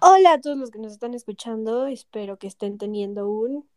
[0.00, 3.68] Hola a todos los que nos están escuchando, espero que estén teniendo un...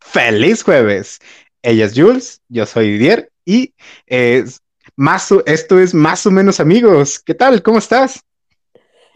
[0.00, 1.20] ¡Feliz jueves!
[1.62, 3.74] Ella es Jules, yo soy Didier y
[4.06, 4.60] es
[4.96, 7.20] más, o- esto es más o menos amigos.
[7.20, 7.62] ¿Qué tal?
[7.62, 8.24] ¿Cómo estás?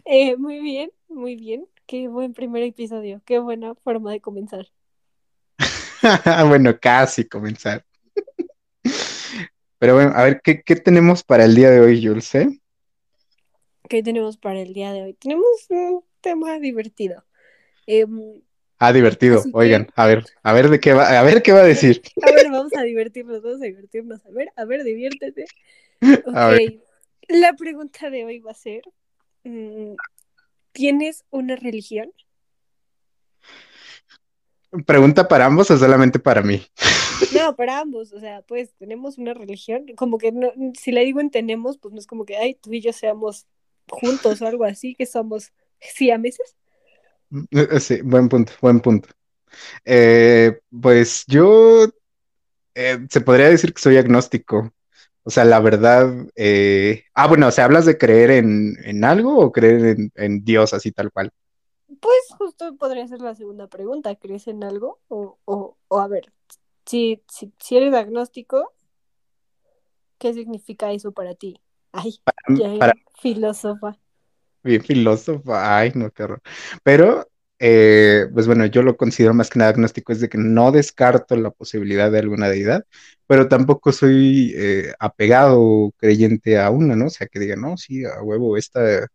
[0.05, 1.67] Eh, muy bien, muy bien.
[1.87, 4.69] Qué buen primer episodio, qué buena forma de comenzar.
[6.49, 7.85] bueno, casi comenzar.
[9.79, 12.35] Pero bueno, a ver, ¿qué, qué tenemos para el día de hoy, Jules?
[12.35, 12.61] eh?
[13.89, 15.15] ¿Qué tenemos para el día de hoy?
[15.15, 17.25] Tenemos un tema divertido.
[17.87, 18.43] Em,
[18.79, 19.43] Ah, divertido.
[19.43, 22.03] Que- Oigan, a ver, a ver de qué va, a ver qué va a decir.
[22.23, 24.25] a ver, vamos a divertirnos, vamos a divertirnos.
[24.27, 25.47] A ver, a ver, diviértete.
[26.35, 26.61] A Ok,
[27.29, 28.83] la pregunta de hoy va a ser,
[29.45, 29.95] mm,
[30.73, 32.13] ¿tienes una religión?
[34.87, 36.66] ¿Pregunta para ambos o solamente para mí?
[37.30, 41.21] No, para ambos, o sea, pues tenemos una religión, como que no, si le digo
[41.21, 43.46] en tenemos, pues no es como que, ay, tú y yo seamos
[43.88, 46.57] juntos o algo así, que somos siameses.
[47.51, 49.09] Eh, Sí, buen punto, buen punto.
[49.84, 51.87] Eh, pues yo
[52.74, 54.73] eh, se podría decir que soy agnóstico.
[55.24, 59.38] O sea, la verdad, eh, ah, bueno, o sea, ¿hablas de creer en, en algo
[59.38, 61.32] o creer en, en Dios así tal cual?
[62.05, 65.00] Pues justo podría ser la segunda pregunta, ¿crees en algo?
[65.09, 66.33] O, o, o a ver,
[66.87, 68.75] si, si, si eres agnóstico,
[70.19, 71.61] ¿qué significa eso para ti?
[71.93, 72.21] Ay,
[72.56, 73.99] ya Para filósofa.
[74.62, 76.43] bien filósofa, ay, no, qué horror.
[76.83, 77.28] Pero,
[77.59, 81.37] eh, pues bueno, yo lo considero más que nada agnóstico, es de que no descarto
[81.37, 82.84] la posibilidad de alguna deidad,
[83.27, 87.06] pero tampoco soy eh, apegado o creyente a una, ¿no?
[87.06, 89.06] O sea, que diga, no, sí, a huevo, esta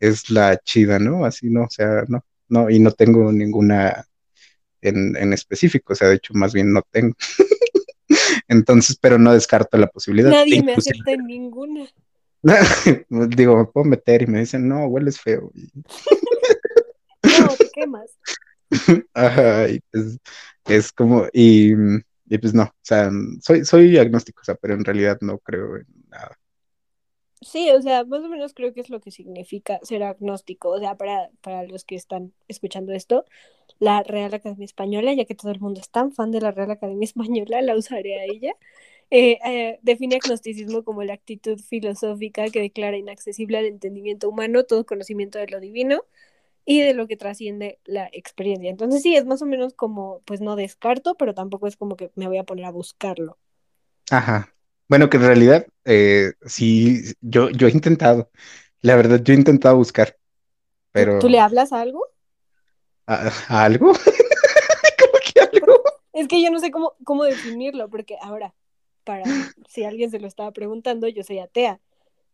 [0.00, 1.24] es la chida, ¿no?
[1.24, 4.04] Así, no, o sea, no, no, y no tengo ninguna
[4.80, 7.14] en, en específico, o sea, de hecho, más bien no tengo.
[8.48, 10.30] Entonces, pero no descarto la posibilidad.
[10.30, 11.86] Nadie me Inclusive- acepta en ninguna.
[13.36, 15.52] Digo, me puedo meter y me dicen, no, hueles feo.
[17.40, 18.10] No, te quemas.
[19.14, 20.18] ajá, y pues,
[20.66, 21.72] es como, y,
[22.26, 23.10] y pues no, o sea,
[23.40, 25.86] soy, soy agnóstico, o sea, pero en realidad no creo en.
[27.42, 30.70] Sí, o sea, más o menos creo que es lo que significa ser agnóstico.
[30.70, 33.24] O sea, para, para los que están escuchando esto,
[33.78, 36.70] la Real Academia Española, ya que todo el mundo es tan fan de la Real
[36.72, 38.54] Academia Española, la usaré a ella.
[39.10, 44.86] eh, eh, define agnosticismo como la actitud filosófica que declara inaccesible al entendimiento humano todo
[44.86, 46.04] conocimiento de lo divino
[46.66, 48.70] y de lo que trasciende la experiencia.
[48.70, 52.10] Entonces sí, es más o menos como, pues no descarto, pero tampoco es como que
[52.16, 53.38] me voy a poner a buscarlo.
[54.10, 54.52] Ajá.
[54.90, 58.28] Bueno, que en realidad, eh, sí, yo, yo he intentado,
[58.80, 60.18] la verdad, yo he intentado buscar, ¿Tú,
[60.90, 62.04] pero tú le hablas a algo?
[63.06, 63.92] ¿a, a algo?
[64.98, 65.80] ¿Cómo que algo?
[66.12, 68.52] Es que yo no sé cómo, cómo definirlo, porque ahora,
[69.04, 69.26] para
[69.68, 71.78] si alguien se lo estaba preguntando, yo soy atea.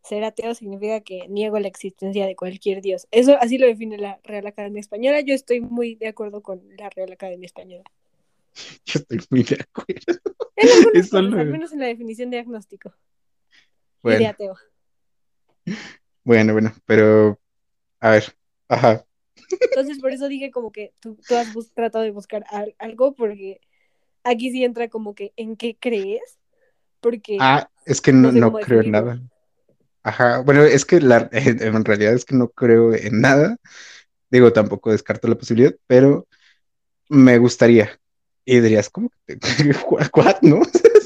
[0.02, 3.06] Ser ateo significa que niego la existencia de cualquier dios.
[3.10, 5.20] Eso así lo define la Real Academia Española.
[5.20, 7.84] Yo estoy muy de acuerdo con la Real Academia Española.
[8.86, 10.20] Yo estoy muy de acuerdo.
[10.92, 12.94] Eso lo- al menos en la definición de agnóstico
[14.06, 14.56] y de Bueno, ateo.
[16.24, 17.38] bueno, bueno, pero,
[18.00, 18.36] a ver,
[18.68, 19.06] ajá.
[19.70, 23.60] Entonces, por eso dije como que tú, tú has tratado de buscar al- algo, porque
[24.24, 26.38] aquí sí entra como que en qué crees,
[27.00, 29.20] porque Ah, es que no no, sé no cómo creo en nada.
[30.04, 33.56] Ajá, bueno, es que la, en realidad es que no creo en nada.
[34.30, 36.28] Digo, tampoco descarto la posibilidad, pero
[37.10, 37.98] me gustaría.
[38.46, 39.10] Y dirías, ¿cómo?
[39.26, 39.48] que te-
[40.14, 40.36] ¿What?
[40.42, 40.62] ¿No?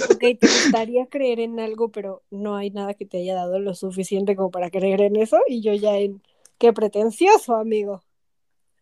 [0.08, 3.74] Ok, te gustaría creer en algo, pero no hay nada que te haya dado lo
[3.74, 5.40] suficiente como para creer en eso.
[5.48, 6.22] Y yo ya en
[6.58, 8.02] qué pretencioso, amigo.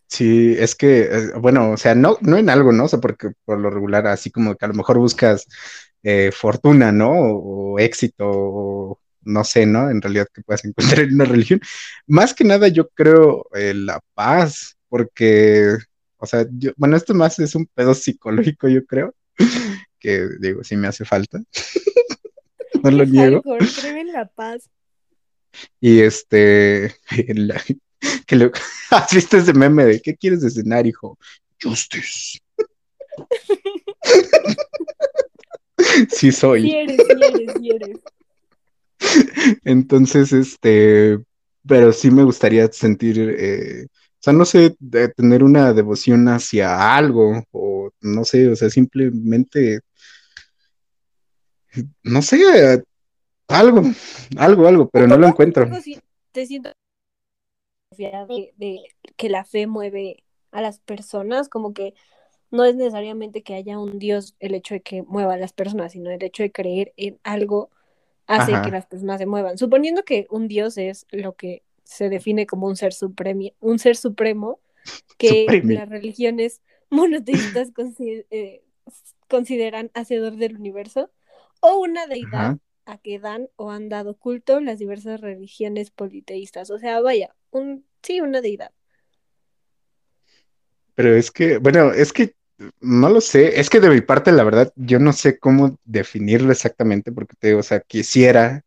[0.06, 2.84] Sí, es que, eh, bueno, o sea, no, no en algo, ¿no?
[2.84, 5.46] O sea, porque por lo regular, así como que a lo mejor buscas
[6.02, 7.10] eh, fortuna, ¿no?
[7.12, 9.90] O, o éxito, o no sé, ¿no?
[9.90, 11.60] En realidad que puedas encontrar en una religión.
[12.06, 15.76] Más que nada, yo creo en la paz, porque,
[16.18, 19.14] o sea, yo, bueno, esto más es un pedo psicológico, yo creo,
[19.98, 21.40] que digo, sí me hace falta,
[22.82, 23.42] no lo niego.
[23.42, 24.68] hardcore, creo en la paz.
[25.80, 26.94] Y este,
[27.34, 27.62] la-
[28.26, 28.52] que le,
[28.90, 31.18] ¿has visto ese meme de qué quieres de cenar, hijo?
[31.60, 32.38] Justice.
[36.10, 36.70] Sí soy.
[36.70, 37.98] eres, si eres, eres.
[39.64, 41.18] Entonces, este,
[41.66, 43.86] pero sí me gustaría sentir, eh,
[44.18, 48.68] o sea, no sé, de tener una devoción hacia algo, o no sé, o sea,
[48.68, 49.80] simplemente,
[52.02, 52.82] no sé,
[53.46, 53.82] algo,
[54.36, 55.68] algo, algo, pero no lo encuentro.
[56.32, 56.72] te siento
[57.96, 58.82] de, de
[59.16, 61.94] que la fe mueve a las personas, como que
[62.50, 65.92] no es necesariamente que haya un Dios el hecho de que mueva a las personas,
[65.92, 67.70] sino el hecho de creer en algo
[68.26, 68.62] hace Ajá.
[68.62, 69.58] que las personas se muevan.
[69.58, 73.96] Suponiendo que un Dios es lo que se define como un ser supremo, un ser
[73.96, 74.60] supremo
[75.16, 75.74] que Supreme.
[75.74, 78.62] las religiones monoteístas eh,
[79.26, 81.10] consideran hacedor del universo,
[81.60, 86.70] o una deidad a que dan o han dado culto las diversas religiones politeístas.
[86.70, 88.70] O sea, vaya, un sí, una deidad.
[90.94, 92.34] Pero es que, bueno, es que
[92.80, 96.52] no lo sé, es que de mi parte, la verdad, yo no sé cómo definirlo
[96.52, 98.62] exactamente, porque te digo, o sea, quisiera,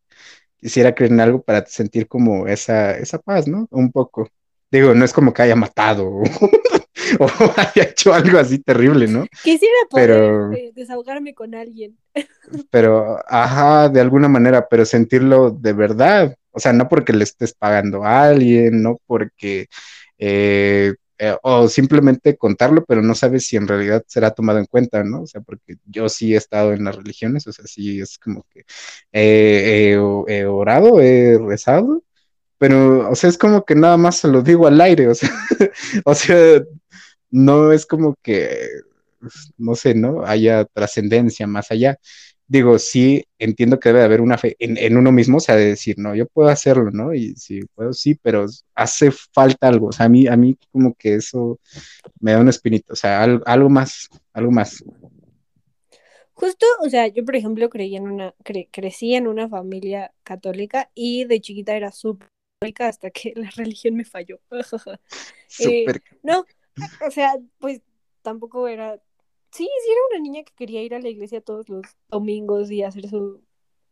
[0.62, 3.66] quisiera creer en algo para sentir como esa, esa paz, ¿no?
[3.70, 4.28] Un poco.
[4.70, 6.22] Digo, no es como que haya matado o,
[7.18, 9.26] o haya hecho algo así terrible, ¿no?
[9.42, 11.98] Quisiera poder Pero- eh, desahogarme con alguien.
[12.70, 16.36] Pero, ajá, de alguna manera, pero sentirlo de verdad.
[16.50, 19.66] O sea, no porque le estés pagando a alguien, no porque,
[20.18, 20.94] eh,
[21.24, 25.22] eh, o simplemente contarlo, pero no sabes si en realidad será tomado en cuenta, ¿no?
[25.22, 28.44] O sea, porque yo sí he estado en las religiones, o sea, sí es como
[28.50, 28.64] que
[29.12, 29.96] eh,
[30.26, 32.02] he, orado, he rezado,
[32.58, 35.30] pero, o sea, es como que nada más se lo digo al aire, o sea,
[36.04, 36.62] o sea,
[37.30, 38.68] no es como que,
[39.58, 40.24] no sé, ¿no?
[40.26, 41.98] Haya trascendencia más allá.
[42.52, 45.56] Digo, sí, entiendo que debe de haber una fe en, en, uno mismo, o sea,
[45.56, 47.14] de decir, no, yo puedo hacerlo, ¿no?
[47.14, 48.44] Y sí, puedo, sí, pero
[48.74, 51.58] hace falta algo, o sea, a mí, a mí como que eso
[52.20, 54.84] me da un espinito, o sea, algo, algo más, algo más.
[56.34, 60.90] Justo, o sea, yo por ejemplo creí en una, cre crecí en una familia católica
[60.94, 62.28] y de chiquita era súper
[62.60, 64.40] católica hasta que la religión me falló.
[65.58, 65.84] Eh,
[66.22, 66.46] no,
[67.06, 67.82] o sea, pues
[68.22, 68.98] tampoco era,
[69.52, 72.82] sí, sí era una niña que quería ir a la iglesia todos los domingos y
[72.82, 73.40] hacer su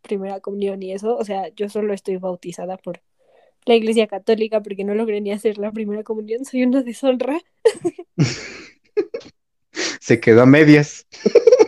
[0.02, 3.02] primera comunión y eso, o sea, yo solo estoy bautizada por
[3.66, 7.40] la iglesia católica porque no logré ni hacer la primera comunión, soy una deshonra.
[10.00, 11.06] Se quedó a medias.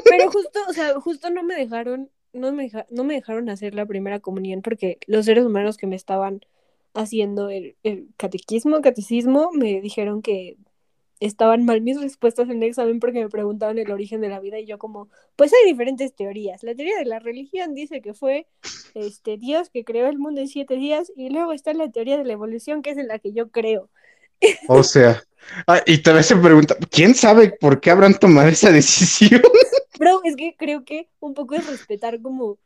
[0.08, 3.74] Pero justo, o sea, justo no me dejaron, no me, deja, no me dejaron hacer
[3.74, 6.40] la primera comunión porque los seres humanos que me estaban
[6.94, 10.56] haciendo el, el catequismo, catecismo, me dijeron que
[11.26, 14.58] estaban mal mis respuestas en el examen porque me preguntaban el origen de la vida
[14.58, 16.62] y yo como, pues hay diferentes teorías.
[16.64, 18.46] La teoría de la religión dice que fue
[18.94, 22.24] este Dios que creó el mundo en siete días y luego está la teoría de
[22.24, 23.88] la evolución que es en la que yo creo.
[24.66, 25.22] O sea,
[25.68, 29.42] ah, y también se pregunta, ¿quién sabe por qué habrán tomado esa decisión?
[29.98, 32.58] Bro, es que creo que un poco es respetar como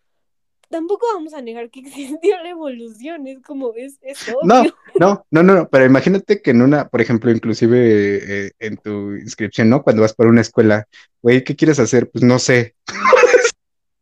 [0.68, 4.40] tampoco vamos a negar que existió la evolución, es como, es, es obvio.
[4.44, 4.64] No,
[4.98, 9.70] no, no, no, pero imagínate que en una, por ejemplo, inclusive eh, en tu inscripción,
[9.70, 9.82] ¿no?
[9.82, 10.86] Cuando vas por una escuela,
[11.22, 12.10] güey, ¿qué quieres hacer?
[12.10, 12.74] Pues no sé.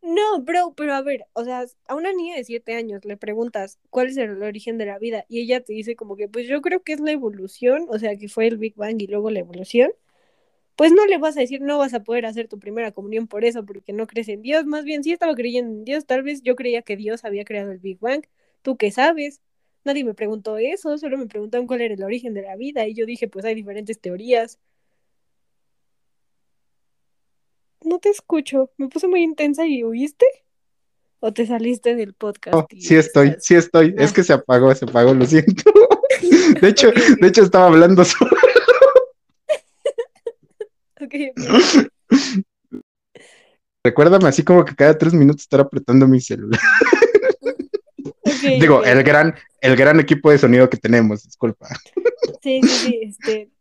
[0.01, 3.79] No, bro, pero a ver, o sea, a una niña de siete años le preguntas
[3.89, 6.61] cuál es el origen de la vida y ella te dice como que, pues yo
[6.61, 9.39] creo que es la evolución, o sea, que fue el Big Bang y luego la
[9.39, 9.91] evolución.
[10.75, 13.45] Pues no le vas a decir, no vas a poder hacer tu primera comunión por
[13.45, 14.65] eso, porque no crees en Dios.
[14.65, 16.05] Más bien, sí estaba creyendo en Dios.
[16.05, 18.25] Tal vez yo creía que Dios había creado el Big Bang.
[18.61, 19.41] ¿Tú qué sabes?
[19.85, 22.95] Nadie me preguntó eso, solo me preguntaron cuál era el origen de la vida y
[22.95, 24.59] yo dije, pues hay diferentes teorías.
[27.83, 30.25] No te escucho, me puse muy intensa y huiste.
[31.19, 32.55] ¿O te saliste del podcast?
[32.55, 33.45] No, sí estoy, estás...
[33.45, 33.95] sí estoy.
[33.97, 34.03] Ah.
[34.03, 35.71] Es que se apagó, se apagó, lo siento.
[36.61, 37.15] De hecho, okay, okay.
[37.19, 38.34] de hecho estaba hablando solo.
[43.83, 46.59] Recuérdame así como que cada tres minutos estar apretando mi celular.
[48.27, 51.67] Okay, Digo, el gran, el gran equipo de sonido que tenemos, disculpa.
[52.41, 53.51] Sí, sí, sí, este,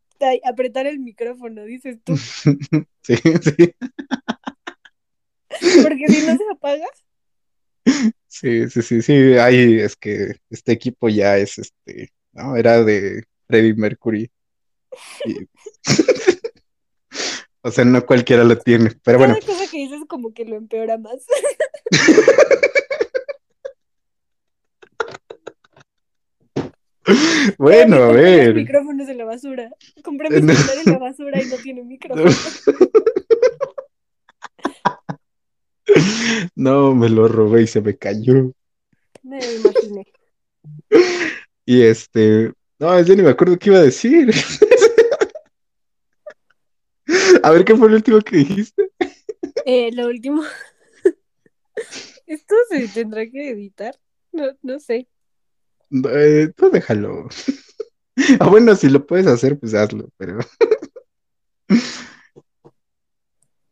[0.45, 2.15] apretar el micrófono, dices tú.
[3.03, 3.75] Sí, sí.
[5.83, 6.87] Porque si no se apaga.
[8.29, 9.13] Sí, sí, sí, sí.
[9.39, 14.31] Ay, es que este equipo ya es este, no, era de Freddie Mercury.
[15.27, 15.49] Y...
[17.67, 19.47] O sea, no cualquiera lo tiene, pero Cada bueno.
[19.47, 21.25] cosa que dices como que lo empeora más.
[27.59, 28.55] bueno, a ver.
[28.55, 29.71] Micrófonos en la basura.
[30.03, 32.31] Compré mi celular en la basura y no tiene micrófono.
[36.57, 38.53] No, me lo robé y se me cayó.
[39.23, 40.07] Me lo imaginé.
[41.67, 44.33] Y este, no, yo ni me acuerdo qué iba a decir.
[47.45, 48.91] A ver, ¿qué fue lo último que dijiste?
[49.67, 50.43] Eh, lo último.
[52.27, 54.01] ¿Esto se tendrá que editar?
[54.33, 55.09] No, no sé.
[55.91, 57.29] Eh, tú déjalo.
[58.39, 60.39] Ah, bueno, si lo puedes hacer, pues hazlo, pero.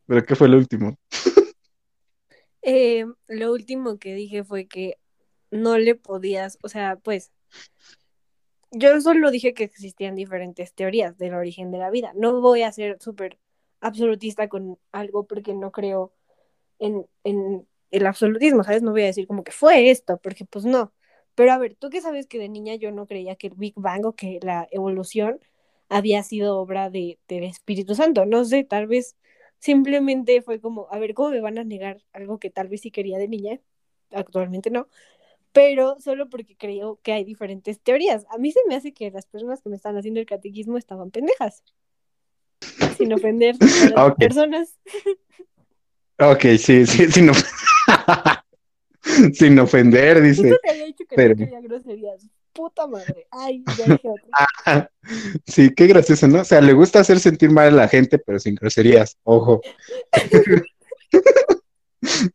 [0.06, 0.98] ¿Pero qué fue lo último?
[2.60, 4.98] Eh, lo último que dije fue que
[5.52, 7.30] no le podías, o sea, pues.
[8.72, 12.12] Yo solo dije que existían diferentes teorías del origen de la vida.
[12.16, 13.38] No voy a ser súper
[13.82, 16.14] absolutista con algo porque no creo
[16.78, 17.06] en,
[17.90, 18.82] el absolutismo, ¿sabes?
[18.82, 20.92] No voy a decir como que fue esto, porque pues no.
[21.34, 23.74] Pero a ver, tú que sabes que de niña yo no creía que el Big
[23.76, 25.40] Bang o que la evolución
[25.88, 28.26] había sido obra de, del Espíritu Santo.
[28.26, 29.16] No sé, tal vez
[29.58, 32.90] simplemente fue como, a ver, ¿cómo me van a negar algo que tal vez sí
[32.90, 33.60] quería de niña?
[34.10, 34.88] Actualmente no.
[35.52, 38.26] Pero solo porque creo que hay diferentes teorías.
[38.30, 41.10] A mí se me hace que las personas que me están haciendo el catequismo estaban
[41.10, 41.64] pendejas.
[43.02, 43.64] Sin ofender a
[44.00, 44.18] las Ok.
[44.18, 44.78] personas.
[46.18, 47.44] Ok, sí, sí, sin, of-
[49.34, 50.42] sin ofender, dice.
[50.42, 52.26] Justo te había dicho que pero- no quería groserías.
[52.52, 53.26] Puta madre.
[53.30, 54.90] Ay, ya dije otra.
[55.46, 56.42] Sí, qué gracioso, ¿no?
[56.42, 59.62] O sea, le gusta hacer sentir mal a la gente, pero sin groserías, ojo.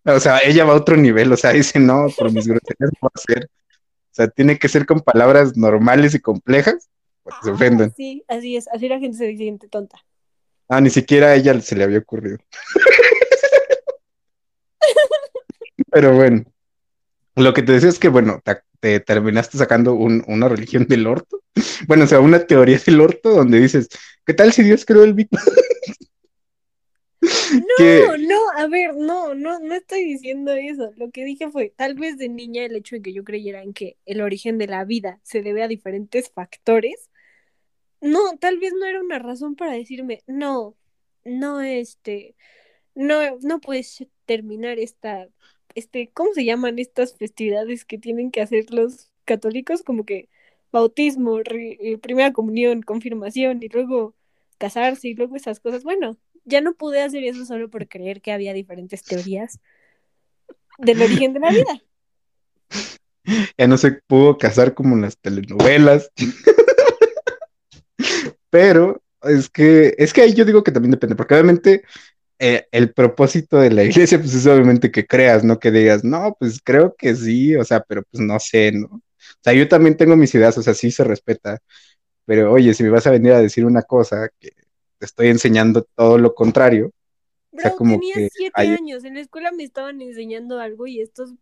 [0.06, 3.00] O sea, ella va a otro nivel, o sea, dice, no, por mis groserías no
[3.04, 3.46] va a ser.
[3.46, 6.90] O sea, tiene que ser con palabras normales y complejas,
[7.22, 7.90] porque se ofenden.
[7.92, 8.68] Ah, sí, así es.
[8.70, 9.98] Así la gente se siente tonta.
[10.70, 12.38] Ah, ni siquiera a ella se le había ocurrido.
[15.92, 16.44] Pero bueno,
[17.36, 21.08] lo que te decía es que, bueno, te, te terminaste sacando un- una religión del
[21.08, 21.42] orto.
[21.88, 23.90] Bueno, o sea, una teoría del orto donde dices,
[24.26, 25.30] ¿qué tal si Dios creó el Big?
[27.78, 30.92] Que- No, no, a ver, no, no, no estoy diciendo eso.
[30.98, 33.74] Lo que dije fue, tal vez de niña el hecho de que yo creyera en
[33.74, 37.10] que el origen de la vida se debe a diferentes factores.
[38.02, 40.76] No, tal vez no era una razón para decirme, no,
[41.26, 42.36] no, este,
[42.96, 45.28] no, no puedes terminar esta,
[45.76, 49.84] este, ¿cómo se llaman estas festividades que tienen que hacer los católicos?
[49.84, 50.30] Como que
[50.72, 54.16] bautismo, eh, primera comunión, confirmación y luego
[54.58, 55.84] casarse y luego esas cosas.
[55.84, 59.60] Bueno, ya no pude hacer eso solo por creer que había diferentes teorías
[60.78, 61.82] del origen de la vida.
[63.58, 66.12] ya no se pudo casar como en las telenovelas.
[68.58, 71.84] Pero es que, es que ahí yo digo que también depende, porque obviamente
[72.40, 76.36] eh, el propósito de la iglesia, pues es obviamente que creas, no que digas, no,
[76.40, 78.88] pues creo que sí, o sea, pero pues no sé, ¿no?
[78.88, 79.02] O
[79.44, 81.60] sea, yo también tengo mis ideas, o sea, sí se respeta,
[82.26, 84.52] pero oye, si me vas a venir a decir una cosa que
[85.00, 86.94] te estoy enseñando todo lo contrario, O
[87.62, 90.86] sea, Bro, como tenía que siete hay- años, en la escuela me estaban enseñando algo
[90.88, 91.34] y estas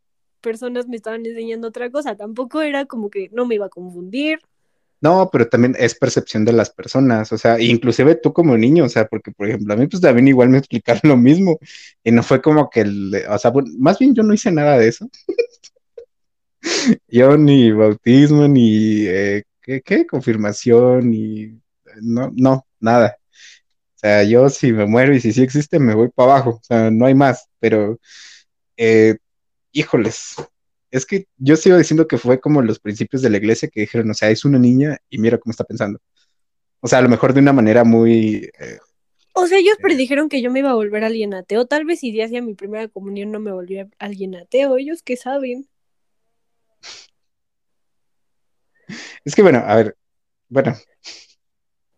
[0.41, 2.15] personas me estaban enseñando otra cosa.
[2.15, 4.39] Tampoco era como que no me iba a confundir.
[5.05, 8.89] No, pero también es percepción de las personas, o sea, inclusive tú como niño, o
[8.89, 11.59] sea, porque por ejemplo a mí pues también igual me explicaron lo mismo
[12.03, 14.79] y no fue como que, el, o sea, bueno, más bien yo no hice nada
[14.79, 15.07] de eso.
[17.07, 20.07] Yo ni bautismo, ni, eh, ¿qué?
[20.07, 21.59] Confirmación, ni,
[22.01, 23.17] no, no, nada.
[23.95, 26.63] O sea, yo si me muero y si sí existe, me voy para abajo, o
[26.63, 27.99] sea, no hay más, pero,
[28.77, 29.17] eh,
[29.71, 30.35] híjoles,
[30.91, 34.09] es que yo sigo diciendo que fue como los principios de la iglesia que dijeron,
[34.11, 35.99] o sea, es una niña y mira cómo está pensando.
[36.81, 38.49] O sea, a lo mejor de una manera muy...
[38.59, 38.77] eh,
[39.33, 39.81] O sea, ellos Eh.
[39.81, 41.65] predijeron que yo me iba a volver alguien ateo.
[41.67, 44.77] Tal vez si ya hacía mi primera comunión no me volvía alguien ateo.
[44.77, 45.67] Ellos que saben.
[49.23, 49.97] es que bueno, a ver,
[50.49, 50.75] bueno,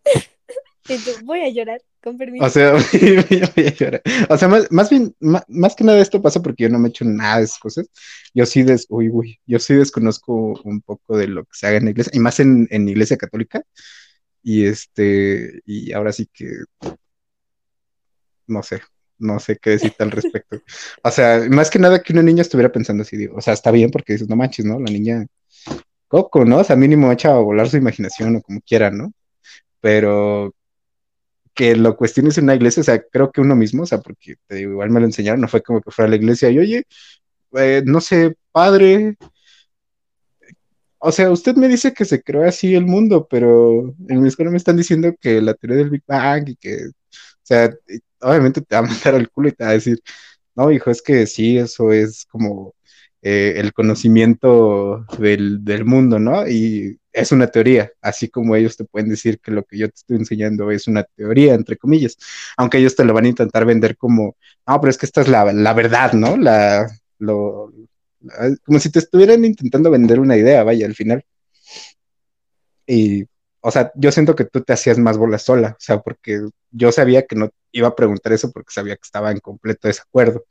[1.23, 2.45] voy a llorar, con permiso.
[2.45, 2.73] o sea.
[4.29, 6.87] O sea, más, más bien, más, más que nada esto pasa porque yo no me
[6.87, 7.89] he hecho nada de esas cosas.
[8.33, 11.77] Yo sí des, uy, uy, yo sí desconozco un poco de lo que se haga
[11.77, 13.61] en la iglesia, y más en, en iglesia católica.
[14.43, 16.47] Y este, y ahora sí que
[18.47, 18.81] no sé,
[19.19, 20.61] no sé qué decirte al respecto.
[21.03, 23.71] O sea, más que nada que una niña estuviera pensando así, digo, o sea, está
[23.71, 24.79] bien porque dices, no manches, ¿no?
[24.79, 25.25] La niña
[26.07, 26.59] coco, ¿no?
[26.59, 29.11] O sea, mínimo echa a volar su imaginación o como quiera, ¿no?
[29.81, 30.53] Pero
[31.57, 34.37] que lo cuestiones en una iglesia, o sea, creo que uno mismo, o sea, porque
[34.47, 36.59] te digo, igual me lo enseñaron, no fue como que fuera a la iglesia y
[36.59, 36.85] oye,
[37.57, 39.17] eh, no sé, padre,
[40.99, 44.51] o sea, usted me dice que se creó así el mundo, pero en mi escuela
[44.51, 46.91] me están diciendo que la teoría del Big Bang y que, o
[47.43, 47.71] sea,
[48.21, 49.99] obviamente te va a mandar al culo y te va a decir,
[50.55, 52.73] no, hijo, es que sí, eso es como
[53.29, 56.47] eh, el conocimiento del, del mundo, ¿no?
[56.47, 59.95] Y es una teoría, así como ellos te pueden decir que lo que yo te
[59.95, 62.15] estoy enseñando es una teoría, entre comillas,
[62.55, 65.27] aunque ellos te lo van a intentar vender como, no, pero es que esta es
[65.27, 66.37] la, la verdad, ¿no?
[66.37, 66.87] La,
[67.19, 67.73] lo,
[68.63, 71.25] como si te estuvieran intentando vender una idea, vaya, al final.
[72.85, 73.25] Y,
[73.59, 76.93] o sea, yo siento que tú te hacías más bola sola, o sea, porque yo
[76.93, 80.45] sabía que no iba a preguntar eso porque sabía que estaba en completo desacuerdo.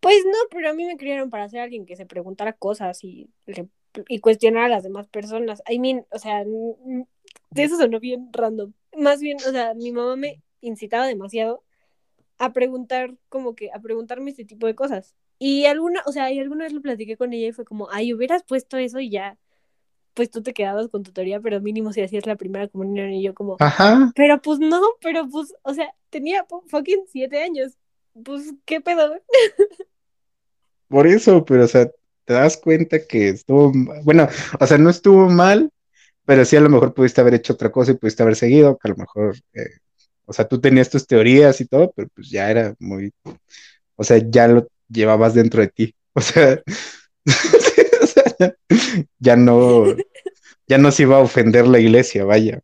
[0.00, 3.30] Pues no, pero a mí me criaron para ser alguien que se preguntara cosas y,
[3.46, 3.68] le-
[4.08, 5.62] y cuestionar a las demás personas.
[5.68, 8.72] I mean, o sea, de eso sonó bien random.
[8.96, 11.62] Más bien, o sea, mi mamá me incitaba demasiado
[12.38, 15.14] a preguntar, como que, a preguntarme este tipo de cosas.
[15.38, 18.12] Y alguna, o sea, y alguna vez lo platiqué con ella y fue como, ay,
[18.14, 19.38] hubieras puesto eso y ya
[20.12, 23.22] pues tú te quedabas con tu teoría, pero mínimo si hacías la primera comunión y
[23.22, 24.12] yo como, Ajá.
[24.16, 27.78] pero pues no, pero pues, o sea, tenía fu- fucking siete años.
[28.24, 29.20] Pues, ¿qué pedo?
[30.88, 31.90] Por eso, pero o sea,
[32.24, 33.72] te das cuenta que estuvo,
[34.04, 35.70] bueno, o sea, no estuvo mal,
[36.24, 38.88] pero sí a lo mejor pudiste haber hecho otra cosa y pudiste haber seguido, que
[38.88, 39.78] a lo mejor, eh,
[40.26, 43.12] o sea, tú tenías tus teorías y todo, pero pues ya era muy,
[43.96, 46.60] o sea, ya lo llevabas dentro de ti, o sea,
[48.02, 48.54] o sea, ya,
[49.18, 49.84] ya no,
[50.66, 52.60] ya no se iba a ofender la iglesia, vaya.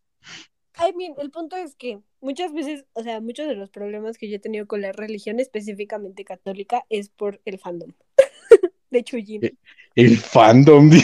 [0.78, 4.28] I mean, el punto es que muchas veces, o sea, muchos de los problemas que
[4.28, 7.92] yo he tenido con la religión específicamente católica es por el fandom
[8.90, 9.56] de Chuyin.
[9.94, 10.90] El fandom.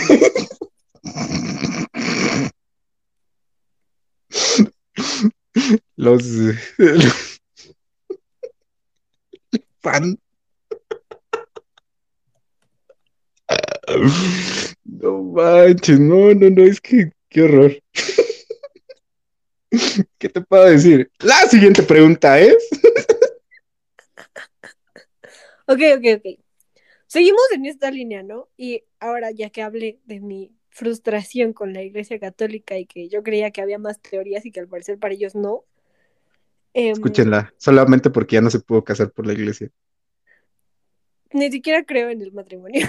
[5.97, 6.25] Los,
[6.79, 7.41] los
[9.81, 10.19] fan.
[14.85, 17.81] No manches, no, no, no, es que qué horror.
[20.19, 21.11] ¿Qué te puedo decir?
[21.21, 22.57] La siguiente pregunta es.
[25.69, 26.41] Ok, ok, ok.
[27.07, 28.49] Seguimos en esta línea, ¿no?
[28.57, 33.23] Y ahora, ya que hablé de mi frustración con la Iglesia Católica y que yo
[33.23, 35.65] creía que había más teorías y que al parecer para ellos no.
[36.75, 39.71] em, Escúchenla, solamente porque ya no se pudo casar por la iglesia.
[41.33, 42.87] Ni siquiera creo en el matrimonio.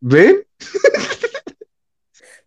[0.00, 0.44] ¿Ven?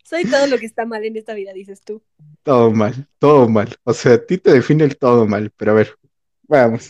[0.06, 2.00] Soy todo lo que está mal en esta vida, dices tú.
[2.44, 3.76] Todo mal, todo mal.
[3.84, 5.98] O sea, a ti te define el todo mal, pero a ver,
[6.44, 6.90] vamos.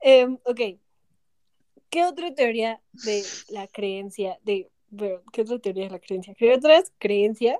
[0.00, 0.60] Em, ok.
[1.90, 6.34] ¿Qué otra teoría de la creencia, de, bueno, ¿qué otra teoría de la creencia?
[6.34, 7.58] ¿Qué otras creencias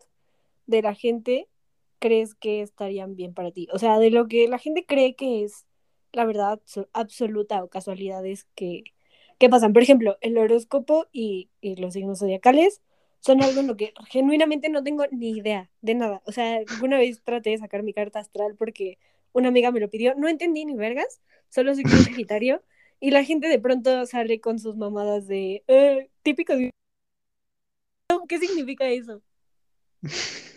[0.67, 1.47] de la gente
[1.99, 3.69] crees que estarían bien para ti?
[3.71, 5.67] O sea, de lo que la gente cree que es
[6.13, 8.85] la verdad abso- absoluta o casualidades que,
[9.41, 9.73] que pasan.
[9.73, 12.83] Por ejemplo, el horóscopo y, y los signos zodiacales
[13.21, 16.23] son algo en lo que genuinamente no tengo ni idea de nada.
[16.27, 18.99] O sea, alguna vez traté de sacar mi carta astral porque
[19.33, 20.15] una amiga me lo pidió.
[20.15, 22.63] No entendí ni vergas, solo soy un Sagitario.
[23.01, 26.71] Y la gente de pronto sale con sus mamadas de eh, típico de...
[28.29, 29.23] ¿Qué significa eso?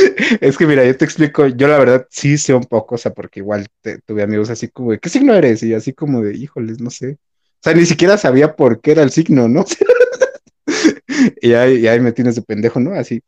[0.40, 3.12] Es que mira, yo te explico, yo la verdad sí sé un poco, o sea,
[3.12, 5.62] porque igual te- tuve amigos así como de, ¿qué signo eres?
[5.62, 7.12] Y así como de, híjoles, no sé.
[7.12, 9.64] O sea, ni siquiera sabía por qué era el signo, ¿no?
[11.42, 12.94] y, ahí, y me tienes de pendejo, ¿no?
[12.94, 13.22] Así.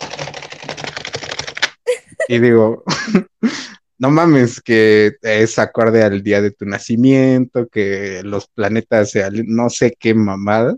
[2.29, 2.85] Y digo,
[3.99, 9.69] no mames, que es acorde al día de tu nacimiento, que los planetas se no
[9.69, 10.77] sé qué mamada.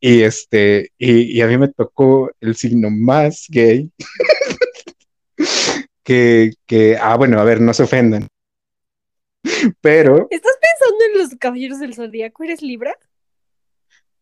[0.00, 3.90] Y este, y, y a mí me tocó el signo más gay
[6.02, 8.28] que, que, ah, bueno, a ver, no se ofendan.
[9.80, 12.44] Pero, ¿Estás pensando en los caballeros del zodiaco?
[12.44, 12.96] ¿Eres Libra?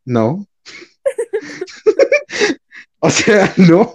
[0.05, 0.47] no.
[3.01, 3.91] O sea, no.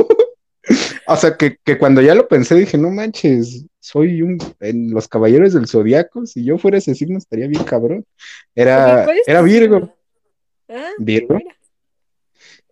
[1.08, 5.08] O sea, que, que cuando ya lo pensé dije, no manches, soy un, en los
[5.08, 8.06] caballeros del zodiaco, si yo fuera ese signo estaría bien cabrón.
[8.54, 9.96] Era, ¿cuál es tu era Virgo?
[10.68, 11.56] Ah, Virgo, mira.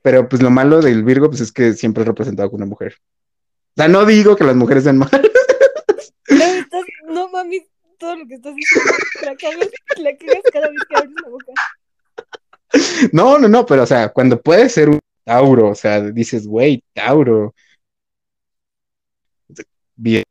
[0.04, 2.98] pero pues lo malo del Virgo, pues es que siempre es representado con una mujer.
[3.78, 5.22] O sea, no digo que las mujeres sean malas,
[6.30, 7.62] No, estás, no mames,
[8.00, 8.92] todo lo que estás diciendo.
[9.22, 11.54] La cagas, la cagas cada vez que abres la boca.
[13.14, 16.84] No, no, no, pero o sea, cuando puede ser un Tauro, o sea, dices, güey,
[16.92, 17.54] Tauro.
[19.96, 20.24] Bien.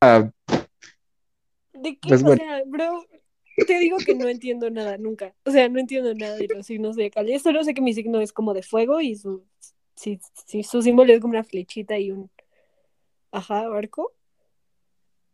[0.00, 0.30] Ah,
[1.72, 2.08] ¿De qué?
[2.08, 2.40] Pues o bueno.
[2.40, 3.04] sea, bro,
[3.66, 5.34] te digo que no entiendo nada nunca.
[5.44, 7.36] O sea, no entiendo nada de los signos de Cali.
[7.40, 9.44] Solo sé que mi signo es como de fuego y su,
[9.98, 12.30] sí, sí, su símbolo es como una flechita y un,
[13.32, 14.12] ajá, arco.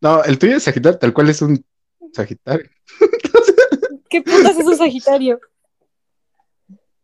[0.00, 1.64] no, el tuyo es Sagitario, tal cual es un
[2.12, 2.68] Sagitario.
[4.10, 5.40] ¿Qué putas es un Sagitario?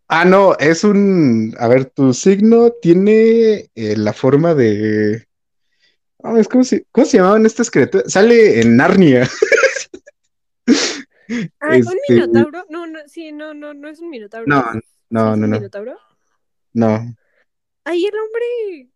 [0.08, 1.54] Ah, no, es un.
[1.58, 5.26] A ver, tu signo tiene eh, la forma de.
[6.22, 8.12] Ah, es como si- ¿Cómo se llamaban estas criaturas?
[8.12, 9.28] Sale en Narnia.
[11.60, 12.64] Ah, ¿un Este- minotauro?
[12.70, 14.46] No, no, sí, no, no, no es un minotauro.
[14.48, 14.78] No, ¿Sí
[15.10, 15.56] no, es no, un no.
[15.58, 15.96] minotauro?
[16.72, 17.14] No.
[17.84, 18.90] Ahí el hombre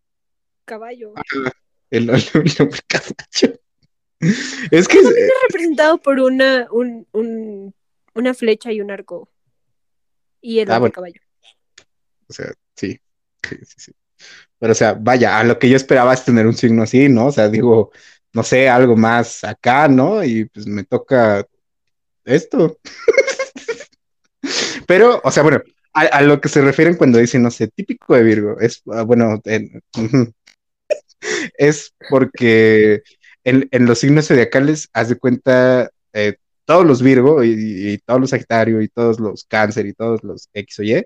[0.65, 1.15] caballo.
[1.91, 3.61] El, el, el hombre caballo.
[4.71, 4.99] Es que.
[4.99, 5.15] Es
[5.49, 7.75] representado por una, un, un,
[8.15, 9.29] una flecha y un arco.
[10.41, 10.95] Y el Ah, hombre bueno.
[10.95, 11.21] caballo.
[12.29, 12.99] O sea, sí,
[13.49, 13.93] sí, sí, sí.
[14.59, 17.27] Pero, o sea, vaya, a lo que yo esperaba es tener un signo así, ¿no?
[17.27, 17.91] O sea, digo,
[18.33, 20.25] no sé, algo más acá, ¿no?
[20.25, 21.47] Y pues me toca
[22.25, 22.79] esto.
[24.87, 25.63] Pero, o sea, bueno,
[25.95, 29.41] a, lo que se refieren cuando dicen, no sé, típico de Virgo, es, ah, bueno,
[31.59, 33.03] es porque
[33.45, 38.21] en, en los signos zodiacales, haz de cuenta, eh, todos los Virgo y, y todos
[38.21, 41.05] los Sagitario y todos los Cáncer y todos los X o Y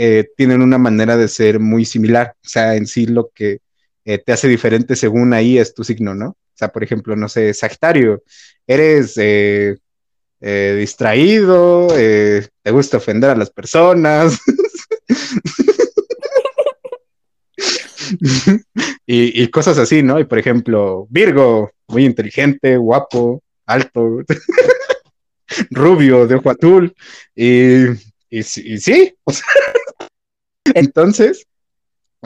[0.00, 2.34] eh, tienen una manera de ser muy similar.
[2.44, 3.60] O sea, en sí lo que
[4.04, 6.28] eh, te hace diferente según ahí es tu signo, ¿no?
[6.30, 8.22] O sea, por ejemplo, no sé, Sagitario,
[8.66, 9.76] eres eh,
[10.40, 14.38] eh, distraído, eh, te gusta ofender a las personas.
[19.06, 20.18] y, y cosas así, ¿no?
[20.20, 24.20] Y por ejemplo, Virgo, muy inteligente, guapo, alto,
[25.70, 26.94] rubio, de ojo azul.
[27.34, 27.84] Y,
[28.30, 29.46] y, sí- y sí, o sea,
[30.74, 31.46] entonces,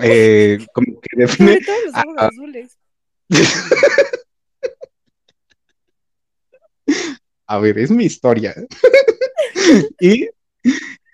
[0.02, 1.58] eh, como que define.
[1.94, 2.78] Los azules.
[7.52, 8.54] A ver, es mi historia.
[10.00, 10.26] y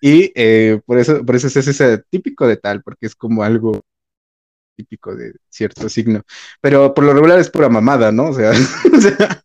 [0.01, 3.81] y eh, por eso, por eso es ese típico de tal, porque es como algo
[4.77, 6.23] típico de cierto signo.
[6.61, 8.29] Pero por lo regular es pura mamada, ¿no?
[8.29, 8.53] O sea,
[8.95, 9.43] o sea,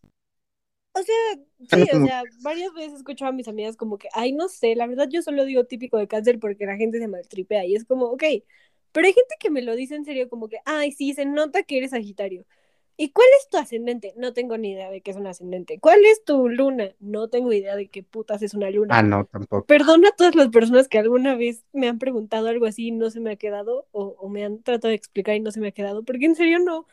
[0.92, 1.34] O sea,
[1.68, 4.76] sí, o sea, varias veces he escuchado a mis amigas como que, ay, no sé,
[4.76, 7.84] la verdad yo solo digo típico de cáncer porque la gente se maltripea y es
[7.84, 8.22] como, ok,
[8.92, 11.64] pero hay gente que me lo dice en serio como que, ay, sí, se nota
[11.64, 12.46] que eres Sagitario.
[12.96, 14.14] ¿Y cuál es tu ascendente?
[14.16, 15.80] No tengo ni idea de qué es un ascendente.
[15.80, 16.94] ¿Cuál es tu luna?
[17.00, 18.98] No tengo idea de qué putas es una luna.
[18.98, 19.66] ah, no, tampoco.
[19.66, 23.10] Perdona a todas las personas que alguna vez me han preguntado algo así y no
[23.10, 25.68] se me ha quedado, o, o me han tratado de explicar y no se me
[25.68, 26.86] ha quedado, porque en serio no,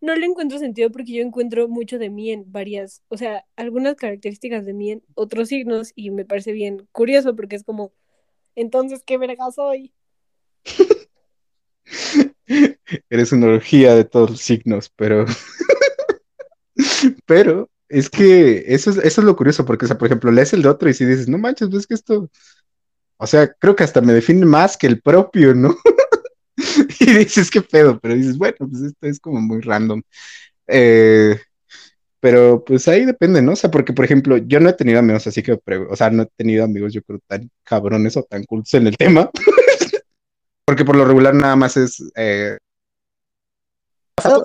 [0.00, 3.96] no le encuentro sentido porque yo encuentro mucho de mí en varias, o sea, algunas
[3.96, 7.92] características de mí en otros signos y me parece bien curioso porque es como,
[8.54, 9.92] entonces, ¿qué verga soy?
[13.10, 15.26] Eres una orgía de todos los signos, pero.
[17.26, 20.52] pero es que eso es, eso es lo curioso, porque, o sea, por ejemplo, lees
[20.52, 22.30] el de otro y si dices, no manches, ves que esto.
[23.16, 25.76] O sea, creo que hasta me define más que el propio, ¿no?
[27.00, 30.02] y dices, qué pedo, pero dices, bueno, pues esto es como muy random.
[30.66, 31.40] Eh,
[32.20, 33.52] pero pues ahí depende, ¿no?
[33.52, 36.24] O sea, porque, por ejemplo, yo no he tenido amigos así que, o sea, no
[36.24, 39.30] he tenido amigos, yo creo, tan cabrones o tan cultos en el tema.
[40.64, 42.58] porque por lo regular nada más es eh,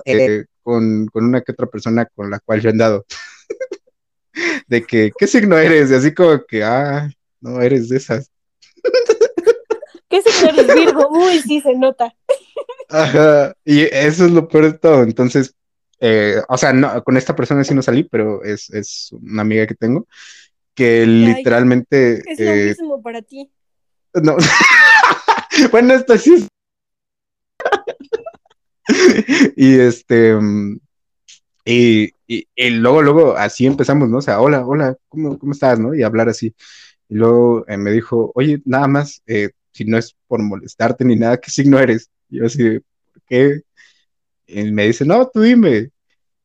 [0.04, 3.04] eh, con, con una que otra persona con la cual yo he andado.
[4.66, 5.90] de que, ¿qué signo eres?
[5.90, 7.08] Y así como que, ah,
[7.40, 8.30] no, eres de esas.
[10.08, 11.08] ¿Qué signo eres Virgo?
[11.10, 12.14] Uy, sí se nota.
[12.88, 15.02] Ajá, y eso es lo peor de todo.
[15.02, 15.54] Entonces,
[16.00, 19.66] eh, o sea, no, con esta persona sí no salí, pero es, es una amiga
[19.66, 20.06] que tengo
[20.74, 22.22] que literalmente.
[22.26, 23.50] Es lo eh, mismo para ti.
[24.14, 24.36] no.
[25.70, 26.48] bueno, esto sí es.
[29.56, 30.34] y este.
[30.36, 30.78] mm,
[31.66, 32.12] Y,
[32.80, 34.18] luego, luego, así empezamos, ¿no?
[34.18, 35.94] O sea, hola, hola, ¿cómo, cómo estás, no?
[35.94, 36.54] Y hablar así.
[37.08, 41.16] Y luego eh, me dijo, oye, nada más, eh, si no es por molestarte ni
[41.16, 42.10] nada, ¿qué signo eres?
[42.30, 43.62] Y yo así, ¿por qué?
[44.46, 45.90] Y me dice, no, tú dime.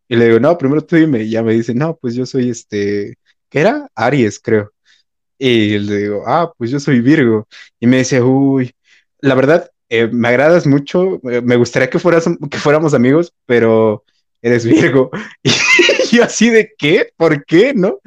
[0.10, 1.24] Y le digo, no, primero tú dime.
[1.24, 3.16] Y ya me dice, no, pues yo soy este,
[3.50, 3.90] ¿qué era?
[3.96, 4.72] Aries, creo.
[5.38, 7.48] Y le digo, ah, pues yo soy Virgo.
[7.80, 8.72] Y me dice, uy,
[9.22, 14.04] la verdad, eh, me agradas mucho, eh, me gustaría que, fueras, que fuéramos amigos, pero
[14.42, 15.10] eres Virgo.
[16.12, 17.74] Y yo así de qué, ¿por qué?
[17.76, 18.00] ¿No?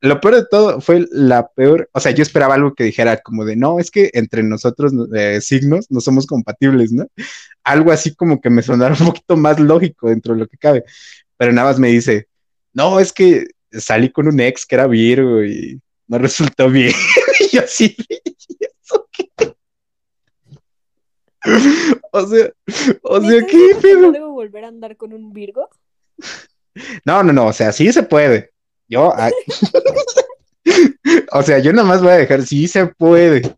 [0.00, 3.44] Lo peor de todo fue la peor, o sea, yo esperaba algo que dijera como
[3.44, 7.06] de, no, es que entre nosotros eh, signos no somos compatibles, ¿no?
[7.62, 10.84] Algo así como que me sonara un poquito más lógico dentro de lo que cabe,
[11.36, 12.26] pero nada más me dice,
[12.72, 16.92] no, es que salí con un ex que era Virgo y no resultó bien.
[17.40, 17.96] y yo así.
[22.12, 22.50] o sea,
[23.02, 24.12] o ¿Me sea, ¿qué pedo?
[24.12, 25.68] debo volver a andar con un Virgo?
[27.04, 28.50] No, no, no, o sea, sí se puede.
[28.88, 29.30] Yo, ah,
[31.32, 33.56] o sea, yo nada más voy a dejar, sí se puede.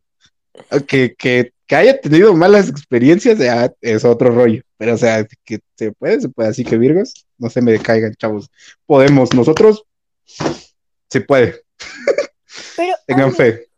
[0.87, 5.61] Que, que, que haya tenido malas experiencias ya es otro rollo, pero o sea, que
[5.77, 6.49] se puede, se puede.
[6.49, 8.51] Así que Virgos, no se me decaigan, chavos.
[8.87, 9.85] Podemos, nosotros,
[11.09, 11.63] se puede,
[12.77, 13.69] Pero, tengan Ale, fe.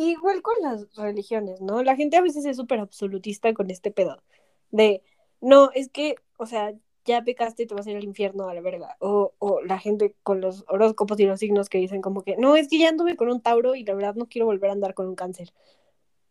[0.00, 1.82] Igual con las religiones, ¿no?
[1.82, 4.22] La gente a veces es súper absolutista con este pedo.
[4.70, 5.02] De,
[5.42, 6.72] no, es que, o sea,
[7.04, 8.96] ya pecaste, te vas a ir al infierno a la verga.
[9.00, 12.56] O, o la gente con los horóscopos y los signos que dicen como que, no,
[12.56, 14.94] es que ya anduve con un Tauro y la verdad no quiero volver a andar
[14.94, 15.52] con un cáncer.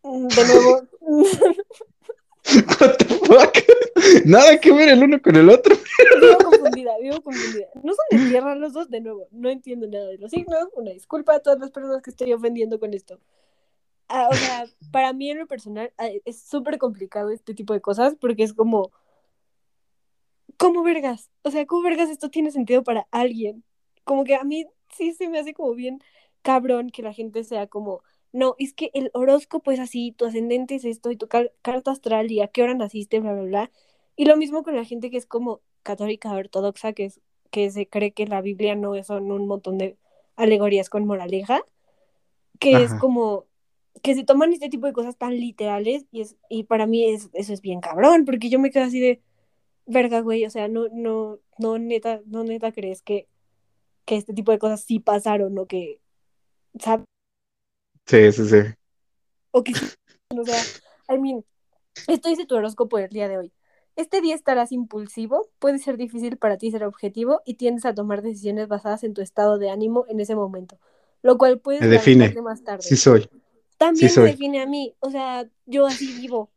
[0.02, 0.82] Mm, De nuevo,
[2.80, 3.58] What the fuck?
[4.26, 5.76] Nada que ver el uno con el otro.
[6.20, 7.68] vivo confundida, vivo confundida.
[7.84, 9.28] No son de tierra los dos, de nuevo.
[9.30, 10.70] No entiendo nada de los signos.
[10.74, 13.20] Una disculpa a todas las personas que estoy ofendiendo con esto.
[14.10, 17.82] Ah, o sea, para mí en lo personal ah, es súper complicado este tipo de
[17.82, 18.92] cosas porque es como,
[20.58, 21.30] ¿cómo vergas?
[21.44, 23.64] O sea, ¿cómo vergas esto tiene sentido para alguien?
[24.04, 26.00] Como que a mí sí se me hace como bien
[26.42, 30.76] cabrón que la gente sea como, no, es que el horóscopo es así, tu ascendente
[30.76, 33.72] es esto y tu car- carta astral y a qué hora naciste, bla, bla, bla.
[34.16, 37.88] Y lo mismo con la gente que es como católica ortodoxa, que, es, que se
[37.88, 39.98] cree que la Biblia no son un montón de
[40.36, 41.64] alegorías con moraleja,
[42.60, 43.00] que es Ajá.
[43.00, 43.46] como
[44.02, 47.30] que se toman este tipo de cosas tan literales y, es, y para mí es,
[47.34, 49.22] eso es bien cabrón, porque yo me quedo así de,
[49.86, 53.28] verga, güey, o sea, no, no, no, neta, no, neta crees que,
[54.06, 56.00] que este tipo de cosas sí pasaron o que,
[56.80, 57.06] ¿sabes?
[58.06, 58.58] Sí, sí, sí.
[59.52, 59.86] O que sí,
[60.38, 61.44] o sea, I mean,
[62.08, 63.52] esto dice tu horóscopo del día de hoy.
[63.96, 68.22] Este día estarás impulsivo, puede ser difícil para ti ser objetivo y tiendes a tomar
[68.22, 70.80] decisiones basadas en tu estado de ánimo en ese momento,
[71.22, 72.34] lo cual puedes Me define.
[72.42, 72.84] más tarde.
[72.84, 73.28] Sí soy.
[73.80, 76.52] También sí me define a mí, o sea, yo así vivo.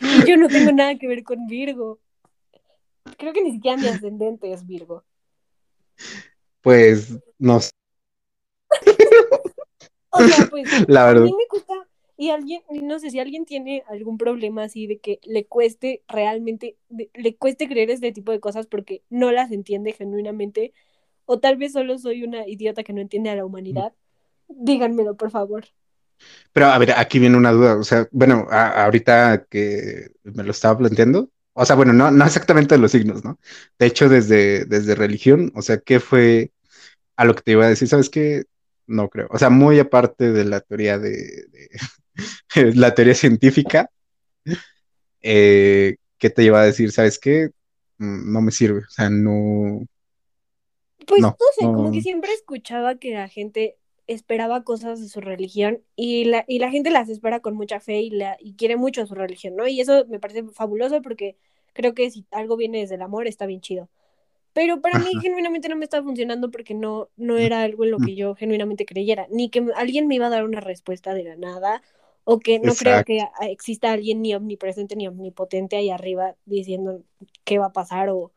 [0.00, 2.00] y yo no tengo nada que ver con Virgo.
[3.18, 5.04] Creo que ni siquiera mi ascendente es Virgo.
[6.62, 7.70] Pues no sé.
[10.16, 11.74] O sea, pues La a mí me cuesta
[12.16, 16.76] y alguien, no sé si alguien tiene algún problema así de que le cueste realmente,
[16.88, 20.72] de- le cueste creer este tipo de cosas porque no las entiende genuinamente,
[21.26, 23.92] o tal vez solo soy una idiota que no entiende a la humanidad,
[24.48, 25.64] díganmelo, por favor.
[26.52, 27.76] Pero a ver, aquí viene una duda.
[27.76, 31.30] O sea, bueno, a- ahorita que me lo estaba planteando.
[31.52, 33.38] O sea, bueno, no, no exactamente de los signos, ¿no?
[33.78, 36.52] De hecho, desde, desde religión, o sea, ¿qué fue
[37.16, 37.88] a lo que te iba a decir?
[37.88, 38.44] ¿Sabes qué?
[38.86, 39.28] No creo.
[39.30, 41.10] O sea, muy aparte de la teoría de,
[41.48, 41.70] de-
[42.76, 43.90] la teoría científica,
[45.22, 46.92] eh, ¿qué te lleva a decir?
[46.92, 47.50] ¿Sabes qué?
[47.98, 48.80] Mm, No me sirve.
[48.80, 49.86] O sea, no,
[51.06, 53.76] Pues No, no, sé, como que siempre escuchaba que la gente
[54.06, 58.00] esperaba cosas de su religión y la, y la gente las espera con mucha fe
[58.02, 59.66] y, la, y quiere mucho a su religión, ¿no?
[59.68, 61.36] Y eso me parece fabuloso porque
[61.72, 63.88] creo que si algo viene desde el amor está bien chido.
[64.52, 68.00] Pero para mí genuinamente no me estaba funcionando porque no, no era algo en lo
[68.00, 71.36] que yo genuinamente creyera, ni que alguien me iba a dar una respuesta de la
[71.36, 71.82] nada,
[72.24, 73.04] o que no creo Exacto.
[73.04, 77.02] que a- exista alguien ni omnipresente ni omnipotente ahí arriba diciendo
[77.44, 78.32] qué va a pasar o,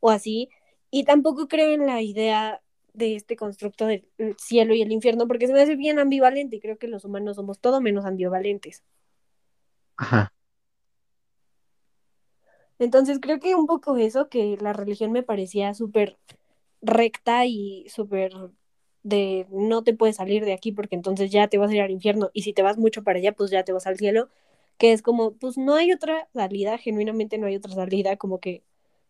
[0.00, 0.50] o así.
[0.90, 2.62] Y tampoco creo en la idea
[2.94, 4.04] de este constructo del
[4.38, 7.36] cielo y el infierno porque se me hace bien ambivalente y creo que los humanos
[7.36, 8.82] somos todo menos ambivalentes.
[9.96, 10.32] Ajá.
[12.78, 16.18] Entonces creo que un poco eso, que la religión me parecía súper
[16.80, 18.32] recta y súper
[19.04, 21.90] de no te puedes salir de aquí porque entonces ya te vas a ir al
[21.90, 24.28] infierno y si te vas mucho para allá pues ya te vas al cielo,
[24.78, 28.62] que es como pues no hay otra salida, genuinamente no hay otra salida, como que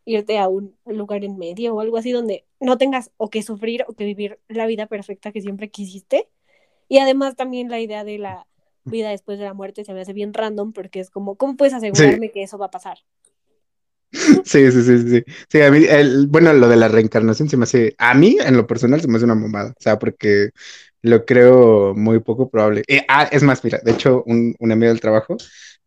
[0.04, 3.84] irte a un lugar en medio o algo así donde no tengas o que sufrir
[3.88, 6.28] o que vivir la vida perfecta que siempre quisiste.
[6.88, 8.46] Y además también la idea de la
[8.84, 11.74] vida después de la muerte se me hace bien random porque es como, ¿cómo puedes
[11.74, 12.98] asegurarme que eso va a pasar?
[14.44, 15.24] Sí, sí, sí, sí.
[15.48, 18.58] Sí, a mí, el, bueno, lo de la reencarnación se me hace, a mí en
[18.58, 20.50] lo personal se me hace una mamada, o sea, porque
[21.00, 22.82] lo creo muy poco probable.
[22.88, 25.38] Eh, ah, es más, mira, de hecho, un, un amigo del trabajo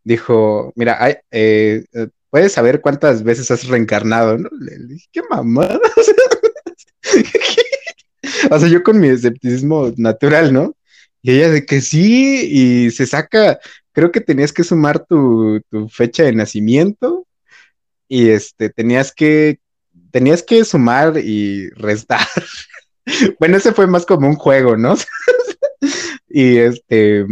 [0.04, 4.49] dijo, mira, hay, eh, eh, puedes saber cuántas veces has reencarnado, ¿no?
[4.59, 5.79] Le, dije, qué mamada.
[8.51, 10.75] O sea, yo con mi escepticismo natural, ¿no?
[11.21, 13.57] Y ella de que sí, y se saca,
[13.93, 17.25] creo que tenías que sumar tu, tu fecha de nacimiento
[18.09, 19.59] y este, tenías que,
[20.11, 22.27] tenías que sumar y restar.
[23.39, 24.95] Bueno, ese fue más como un juego, ¿no?
[26.27, 27.25] y este,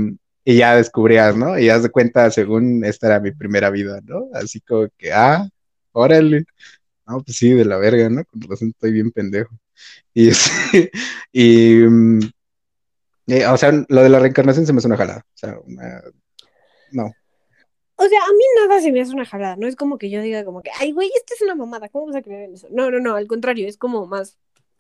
[0.46, 1.58] y ya descubrías, ¿no?
[1.58, 4.30] Y haz de cuenta, según esta era mi primera vida, ¿no?
[4.34, 5.48] Así como que, ah,
[5.92, 6.46] órale.
[7.06, 8.24] No, pues sí, de la verga, ¿no?
[8.26, 9.56] Con razón estoy bien pendejo.
[10.16, 10.92] Y, este,
[11.32, 12.20] y mm,
[13.28, 15.26] eh, o sea, lo de la reencarnación se me hace una jalada.
[15.26, 15.58] O sea,
[16.92, 17.12] no.
[17.96, 20.22] O sea, a mí nada se me hace una jalada, no es como que yo
[20.22, 22.68] diga como que, ay, güey, esto es una mamada, ¿cómo vas a creer en eso?
[22.72, 24.38] No, no, no, al contrario, es como más,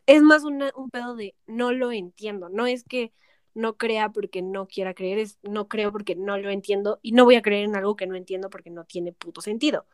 [0.08, 3.14] es más una, un pedo de no lo entiendo, no es que
[3.56, 7.26] no crea porque no quiera creer, es no creo porque no lo entiendo y no
[7.26, 9.86] voy a creer en algo que no entiendo porque no tiene puto sentido.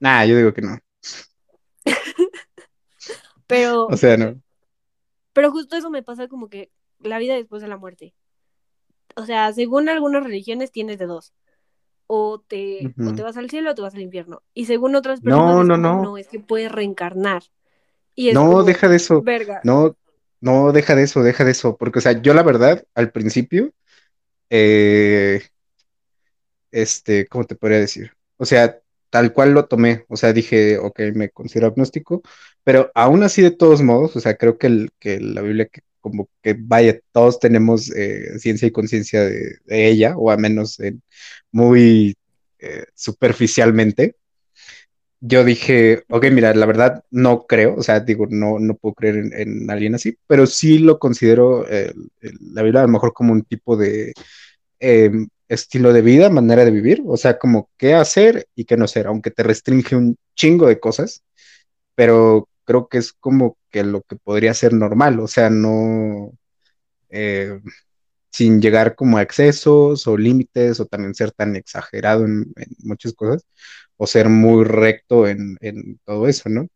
[0.00, 0.78] Nah, yo digo que no.
[3.46, 4.40] Pero, O sea, no.
[5.32, 6.70] pero justo eso me pasa como que
[7.00, 8.14] la vida después de la muerte.
[9.16, 11.32] O sea, según algunas religiones tienes de dos.
[12.06, 14.42] O te, o te vas al cielo o te vas al infierno.
[14.54, 16.18] Y según otras personas No, no, como, no.
[16.18, 17.42] es que puedes reencarnar.
[18.14, 19.22] Y es No, como, deja de eso.
[19.22, 19.60] verga.
[19.64, 19.96] No,
[20.40, 21.76] no, deja de eso, deja de eso.
[21.76, 23.72] Porque, o sea, yo la verdad, al principio,
[24.50, 25.42] eh,
[26.70, 28.12] este, ¿cómo te podría decir?
[28.36, 28.78] O sea,
[29.10, 30.04] tal cual lo tomé.
[30.08, 32.22] O sea, dije, ok, me considero agnóstico,
[32.64, 35.80] pero aún así, de todos modos, o sea, creo que, el, que la Biblia, que
[36.00, 41.02] como que vaya, todos tenemos eh, ciencia y conciencia de, ella, o al menos en-
[41.52, 42.16] muy
[42.60, 44.16] eh, superficialmente.
[45.20, 49.16] Yo dije, ok, mira, la verdad no creo, o sea, digo, no, no puedo creer
[49.16, 51.92] en, en alguien así, pero sí lo considero eh,
[52.52, 54.12] la Biblia a lo mejor como un tipo de
[54.80, 55.10] eh,
[55.48, 59.06] estilo de vida, manera de vivir, o sea, como qué hacer y qué no hacer,
[59.08, 61.22] aunque te restringe un chingo de cosas,
[61.94, 66.32] pero creo que es como que lo que podría ser normal, o sea, no
[67.10, 67.60] eh,
[68.30, 73.46] sin llegar como a excesos o límites o también ser tan exagerado en, muchas cosas
[73.96, 76.68] o ser muy recto en, en todo eso, ¿no?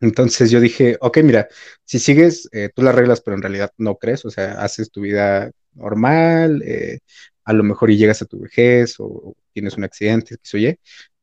[0.00, 1.48] Entonces yo dije, ok, mira,
[1.84, 5.02] si sigues eh, tú las reglas, pero en realidad no crees, o sea, haces tu
[5.02, 7.00] vida normal, eh,
[7.44, 10.70] a lo mejor y llegas a tu vejez o, tienes un accidente, sé yo,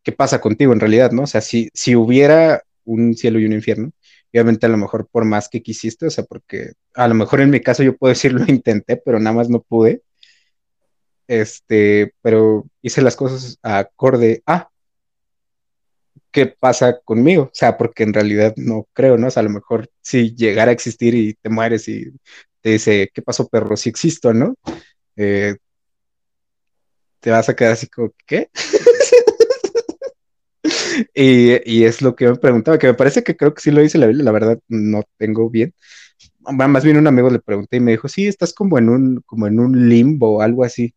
[0.04, 1.24] ¿qué pasa contigo en realidad, no?
[1.24, 3.91] O sea, si, si hubiera un cielo y un infierno,
[4.34, 7.50] obviamente a lo mejor por más que quisiste, o sea, porque a lo mejor en
[7.50, 10.02] mi caso yo puedo decir lo intenté, pero nada más no pude,
[11.28, 14.70] este, pero hice las cosas acorde a
[16.32, 19.28] qué pasa conmigo, o sea, porque en realidad no creo, ¿no?
[19.28, 22.12] O sea, a lo mejor si llegara a existir y te mueres y
[22.62, 23.76] te dice, ¿qué pasó, perro?
[23.78, 24.56] Si existo, ¿no?
[25.16, 25.56] Eh,
[27.20, 28.50] te vas a quedar así como, ¿qué?
[31.14, 33.82] y, y, es lo que me preguntaba, que me parece que creo que sí lo
[33.82, 35.74] dice la Biblia, la verdad no tengo bien.
[36.42, 39.48] Más bien un amigo le pregunté y me dijo, sí, estás como en un, como
[39.48, 40.94] en un limbo algo así.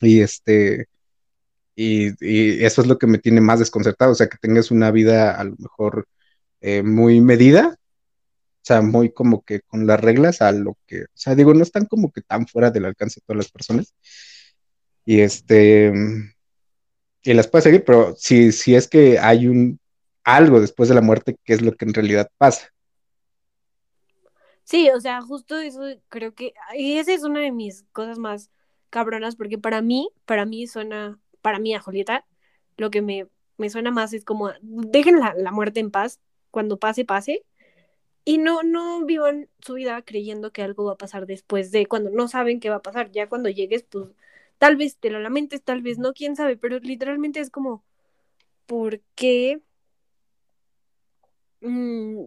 [0.00, 0.88] Y este,
[1.74, 5.32] y, eso es lo que me tiene más desconcertado, o sea, que tengas una vida
[5.38, 6.06] a lo mejor
[6.60, 11.06] eh, muy medida, o sea, muy como que con las reglas a lo que, o
[11.14, 13.94] sea, digo, no están como que tan fuera del alcance de todas las personas.
[15.04, 15.92] Y este,
[17.22, 19.78] y las puedes seguir, pero si, si es que hay un
[20.24, 22.72] algo después de la muerte, ¿qué es lo que en realidad pasa?
[24.64, 28.50] Sí, o sea, justo eso creo que, y esa es una de mis cosas más
[28.90, 32.24] cabronas, porque para mí, para mí suena para mí a Julieta,
[32.76, 36.78] lo que me, me suena más es como, dejen la, la, muerte en paz, cuando
[36.78, 37.44] pase, pase,
[38.24, 42.10] y no, no vivan su vida creyendo que algo va a pasar después de, cuando
[42.10, 44.06] no saben qué va a pasar, ya cuando llegues, pues
[44.62, 47.82] tal vez te lo lamentes, tal vez no, quién sabe, pero literalmente es como,
[48.66, 49.60] ¿por qué?
[51.60, 52.26] Mm,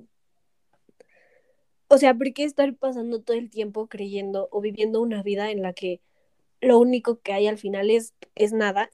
[1.87, 5.61] o sea, ¿por qué estar pasando todo el tiempo creyendo o viviendo una vida en
[5.61, 6.01] la que
[6.59, 8.91] lo único que hay al final es, es nada?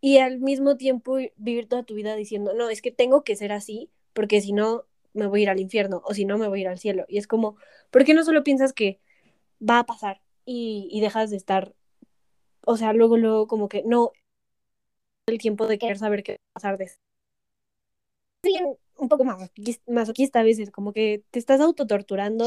[0.00, 3.52] y al mismo tiempo vivir toda tu vida diciendo, no, es que tengo que ser
[3.52, 6.60] así, porque si no me voy a ir al infierno o si no me voy
[6.60, 7.06] a ir al cielo.
[7.08, 7.56] Y es como,
[7.92, 9.00] ¿por qué no solo piensas que
[9.60, 11.74] va a pasar y, y dejas de estar,
[12.66, 14.12] o sea, luego, luego como que no,
[15.26, 16.90] el tiempo de querer saber qué va a pasar de
[18.96, 19.50] un poco más
[19.86, 22.46] masoquista a veces, como que te estás autotorturando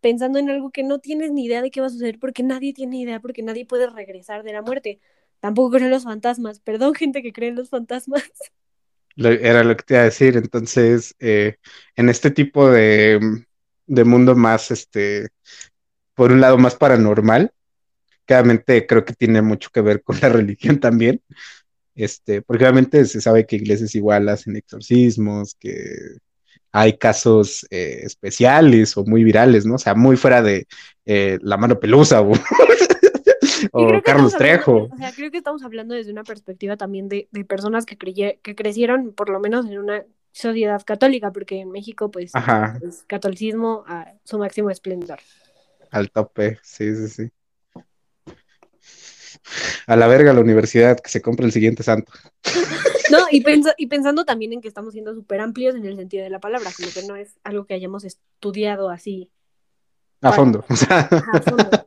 [0.00, 2.74] pensando en algo que no tienes ni idea de qué va a suceder porque nadie
[2.74, 5.00] tiene idea, porque nadie puede regresar de la muerte.
[5.40, 6.60] Tampoco creo en los fantasmas.
[6.60, 8.22] Perdón, gente que cree en los fantasmas.
[9.16, 10.36] Era lo que te iba a decir.
[10.36, 11.56] Entonces, eh,
[11.96, 13.44] en este tipo de,
[13.86, 15.28] de, mundo más, este,
[16.14, 17.52] por un lado más paranormal,
[18.26, 21.20] claramente creo que tiene mucho que ver con la religión también.
[21.94, 26.18] Este, porque obviamente se sabe que iglesias igual hacen exorcismos, que
[26.72, 29.76] hay casos eh, especiales o muy virales, ¿no?
[29.76, 30.66] O sea, muy fuera de
[31.04, 32.32] eh, la mano pelusa o
[33.72, 34.88] o Carlos Trejo.
[34.92, 38.38] o sea, creo que estamos hablando desde una perspectiva también de, de personas que, creye,
[38.42, 42.78] que crecieron por lo menos en una sociedad católica, porque en México, pues, Ajá.
[42.82, 45.20] es catolicismo a su máximo esplendor.
[45.90, 47.30] Al tope, sí, sí, sí.
[49.86, 52.12] A la verga la universidad, que se compre el siguiente santo.
[53.10, 56.24] No, y, pens y pensando también en que estamos siendo súper amplios en el sentido
[56.24, 59.30] de la palabra, como que no es algo que hayamos estudiado así.
[60.20, 60.36] A para...
[60.36, 60.64] fondo.
[60.68, 61.00] O sea...
[61.00, 61.84] a fondo.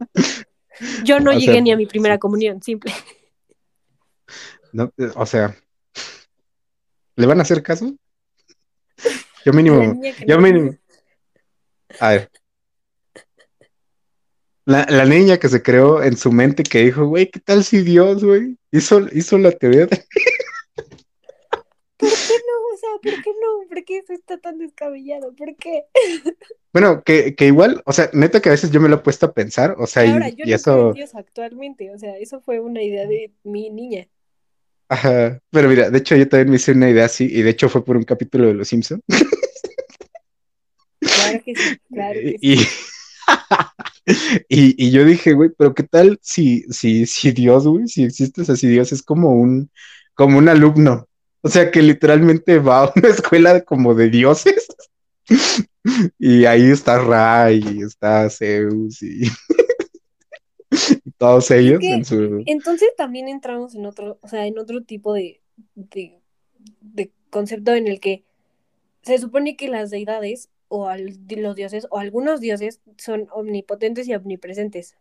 [1.03, 2.93] Yo no o llegué sea, ni a mi primera comunión, simple.
[4.71, 5.55] No, o sea,
[7.15, 7.95] ¿le van a hacer caso?
[9.45, 10.75] Yo mínimo, yo mínimo.
[11.99, 12.31] A ver.
[14.67, 17.83] La, la, niña que se creó en su mente que dijo, güey, ¿qué tal si
[17.83, 18.57] Dios, güey?
[18.69, 20.05] Hizo, hizo la teoría de...
[21.95, 22.73] ¿Por qué no?
[22.73, 23.69] O sea, ¿por qué no?
[23.69, 25.33] ¿Por qué eso está tan descabellado?
[25.33, 25.85] ¿Por qué?
[26.73, 29.25] Bueno, que, que, igual, o sea, neta que a veces yo me lo he puesto
[29.25, 30.73] a pensar, o sea, Ahora, y, yo y no eso...
[30.73, 34.07] creo en Dios actualmente, o sea, eso fue una idea de mi niña.
[34.89, 37.69] Ajá, pero mira, de hecho yo también me hice una idea así, y de hecho
[37.69, 39.01] fue por un capítulo de Los Simpsons.
[40.99, 42.53] Claro que sí, claro que sí.
[42.53, 42.57] y,
[44.47, 48.45] y, yo dije, güey, pero qué tal si, si, si Dios, güey, si existe, o
[48.45, 49.69] sea, si Dios es como un,
[50.13, 51.07] como un alumno,
[51.41, 54.67] o sea, que literalmente va a una escuela como de dioses.
[56.19, 59.25] y ahí está Ra y está Zeus y,
[61.03, 62.43] y todos ellos en su...
[62.45, 65.41] Entonces también entramos en otro, o sea, en otro tipo de,
[65.75, 66.21] de,
[66.79, 68.23] de concepto en el que
[69.01, 74.15] se supone que las deidades o al, los dioses o algunos dioses son omnipotentes y
[74.15, 74.95] omnipresentes.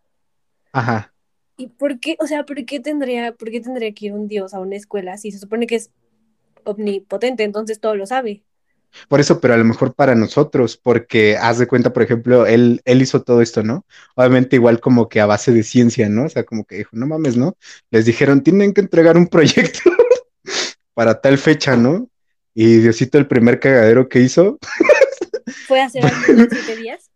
[0.72, 1.12] Ajá.
[1.56, 4.52] ¿Y por qué, o sea, por qué tendría, por qué tendría que ir un dios
[4.52, 5.90] a una escuela si se supone que es
[6.64, 8.44] omnipotente, entonces todo lo sabe?
[9.08, 12.80] Por eso, pero a lo mejor para nosotros, porque haz de cuenta, por ejemplo, él,
[12.84, 13.84] él hizo todo esto, ¿no?
[14.14, 16.24] Obviamente igual como que a base de ciencia, ¿no?
[16.24, 17.56] O sea, como que dijo, no mames, ¿no?
[17.90, 19.90] Les dijeron, tienen que entregar un proyecto
[20.94, 22.08] para tal fecha, ¿no?
[22.54, 24.58] Y Diosito el primer cagadero que hizo
[25.66, 27.10] ¿Fue hacer algo en siete días?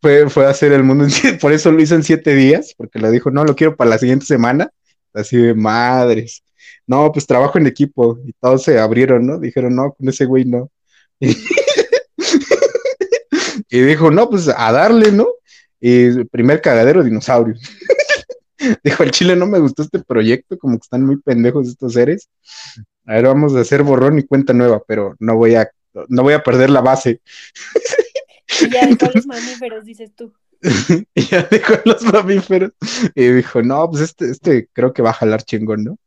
[0.00, 2.98] fue, fue hacer el mundo en siete, por eso lo hizo en siete días, porque
[2.98, 4.70] le dijo, no, lo quiero para la siguiente semana.
[5.14, 6.44] Así de madres.
[6.86, 9.38] No, pues trabajo en equipo y todos se abrieron, ¿no?
[9.38, 10.70] Dijeron, no, con ese güey no.
[11.18, 11.30] Y,
[13.70, 15.26] y dijo, no, pues a darle, ¿no?
[15.80, 17.54] Y el primer cagadero, dinosaurio.
[18.84, 22.28] dijo, el chile no me gustó este proyecto, como que están muy pendejos estos seres.
[23.06, 25.70] A ver, vamos a hacer borrón y cuenta nueva, pero no voy a,
[26.08, 27.20] no voy a perder la base.
[28.60, 30.32] Y ya de todos los mamíferos, dices tú.
[31.14, 32.72] y ya dijo los mamíferos.
[33.14, 35.98] Y dijo, no, pues este, este creo que va a jalar chingón, ¿no?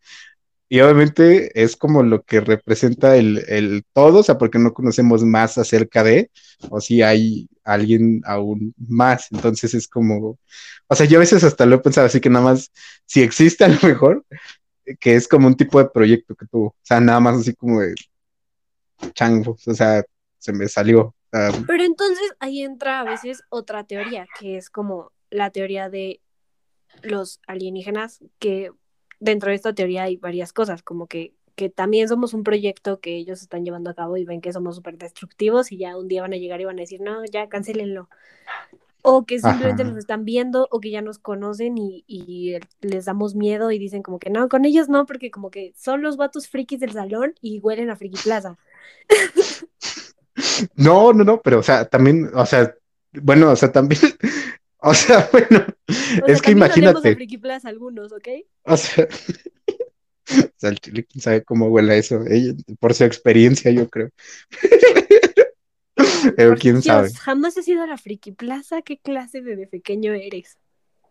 [0.70, 5.22] Y obviamente es como lo que representa el, el todo, o sea, porque no conocemos
[5.22, 6.32] más acerca de,
[6.70, 9.28] o si hay alguien aún más.
[9.32, 10.40] Entonces es como,
[10.88, 12.72] o sea, yo a veces hasta lo he pensado así que nada más,
[13.06, 14.26] si existe a lo mejor,
[15.00, 17.82] que es como un tipo de proyecto que tuvo, o sea, nada más así como
[17.82, 17.94] de
[19.14, 20.04] changos, o sea,
[20.38, 21.16] se me salió.
[21.32, 26.22] sea, Pero entonces ahí entra a veces otra teoría, que es como la teoría de
[27.04, 28.72] los alienígenas, que
[29.20, 33.16] dentro de esta teoría hay varias cosas, como que, que también somos un proyecto que
[33.16, 36.22] ellos están llevando a cabo y ven que somos súper destructivos y ya un día
[36.22, 38.10] van a llegar y van a decir, no, ya cancelenlo.
[39.04, 39.92] O que simplemente Ajá.
[39.92, 44.04] nos están viendo o que ya nos conocen y, y les damos miedo y dicen
[44.04, 47.34] como que no, con ellos no, porque como que son los vatos frikis del salón
[47.42, 48.58] y huelen a Friki Plaza.
[50.76, 52.74] No, no, no, pero o sea, también, o sea,
[53.22, 54.02] bueno, o sea, también,
[54.78, 58.28] o sea, bueno, O sea, es que olemos a imagínate, Friki Plaza algunos, ¿ok?
[58.64, 59.08] o sea,
[60.30, 64.10] o sea, el chile, quién sabe cómo huele eso, ella, por su experiencia, yo creo.
[66.36, 67.12] Pero quién Dios, sabe.
[67.14, 70.58] jamás has ido a la Friki Plaza, ¿qué clase de, de pequeño eres?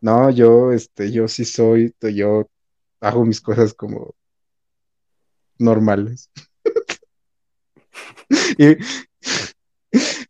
[0.01, 2.49] No, yo, este, yo sí soy, yo
[3.01, 4.14] hago mis cosas como
[5.59, 6.30] normales.
[8.59, 8.76] Y,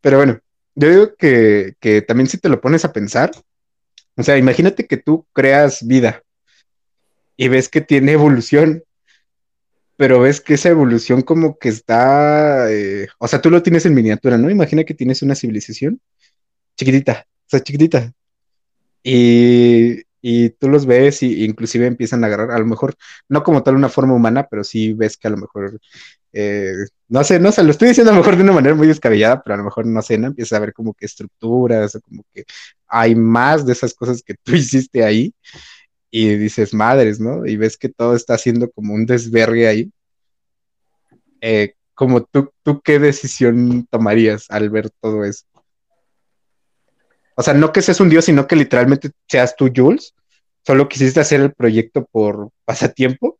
[0.00, 0.40] pero bueno,
[0.74, 3.30] yo digo que, que también si te lo pones a pensar,
[4.16, 6.22] o sea, imagínate que tú creas vida
[7.36, 8.84] y ves que tiene evolución,
[10.00, 13.92] pero ves que esa evolución como que está, eh, o sea, tú lo tienes en
[13.92, 14.48] miniatura, ¿no?
[14.48, 16.00] Imagina que tienes una civilización
[16.74, 18.10] chiquitita, o sea, chiquitita,
[19.02, 22.94] y, y tú los ves y inclusive empiezan a agarrar, a lo mejor,
[23.28, 25.78] no como tal una forma humana, pero sí ves que a lo mejor,
[26.32, 26.72] eh,
[27.08, 29.42] no sé, no sé, lo estoy diciendo a lo mejor de una manera muy descabellada,
[29.42, 30.28] pero a lo mejor no sé, ¿no?
[30.28, 32.44] Empieza a ver como que estructuras, o como que
[32.86, 35.34] hay más de esas cosas que tú hiciste ahí
[36.10, 37.46] y dices, madres, ¿no?
[37.46, 39.92] Y ves que todo está haciendo como un desvergue ahí.
[41.40, 45.44] Eh, como tú, tú, ¿qué decisión tomarías al ver todo eso?
[47.36, 50.14] O sea, no que seas un dios, sino que literalmente seas tú, Jules.
[50.66, 53.38] Solo quisiste hacer el proyecto por pasatiempo.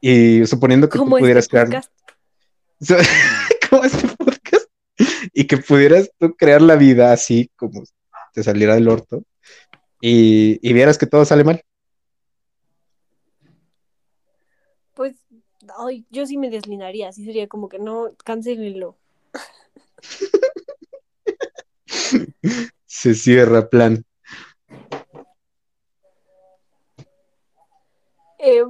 [0.00, 1.84] Y suponiendo que tú pudieras este crear.
[3.70, 4.66] como este podcast.
[5.32, 7.84] Y que pudieras tú crear la vida así como
[8.32, 9.22] te saliera del orto.
[10.08, 11.60] Y, y vieras que todo sale mal.
[14.94, 15.16] Pues,
[15.76, 18.96] ay, yo sí me deslindaría, así sería como que no, cancelenlo.
[22.86, 24.04] Se cierra plan.
[28.38, 28.62] Eh,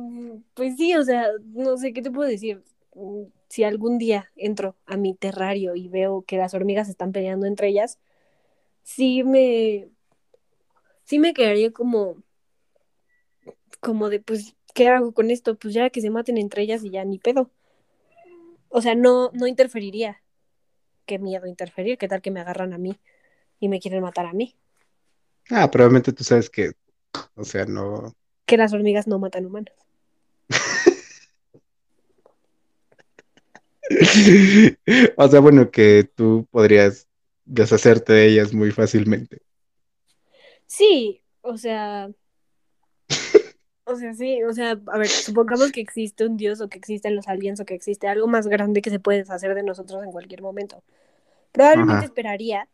[0.55, 2.65] pues sí, o sea, no sé qué te puedo decir.
[2.95, 7.45] Mm, Si algún día entro a mi terrario y veo que las hormigas están peleando
[7.47, 7.99] entre ellas,
[8.85, 9.91] sí me,
[11.07, 12.23] sí me quedaría como,
[13.81, 15.57] como de, pues, ¿qué hago con esto?
[15.57, 17.51] Pues ya que se maten entre ellas y ya ni pedo.
[18.69, 20.21] O sea, no, no interferiría.
[21.07, 22.99] Qué miedo interferir, qué tal que me agarran a mí
[23.61, 24.57] y me quieren matar a mí.
[25.49, 26.73] Ah, probablemente tú sabes que,
[27.37, 28.13] o sea, no.
[28.45, 29.73] Que las hormigas no matan humanos.
[35.17, 37.07] o sea, bueno, que tú podrías
[37.45, 39.46] deshacerte de ellas muy fácilmente.
[40.67, 42.11] Sí, o sea,
[43.85, 47.15] o sea, sí, o sea, a ver, supongamos que existe un dios o que existen
[47.15, 50.11] los aliens o que existe algo más grande que se puede deshacer de nosotros en
[50.11, 50.83] cualquier momento.
[51.53, 52.05] Probablemente Ajá.
[52.05, 52.69] esperaría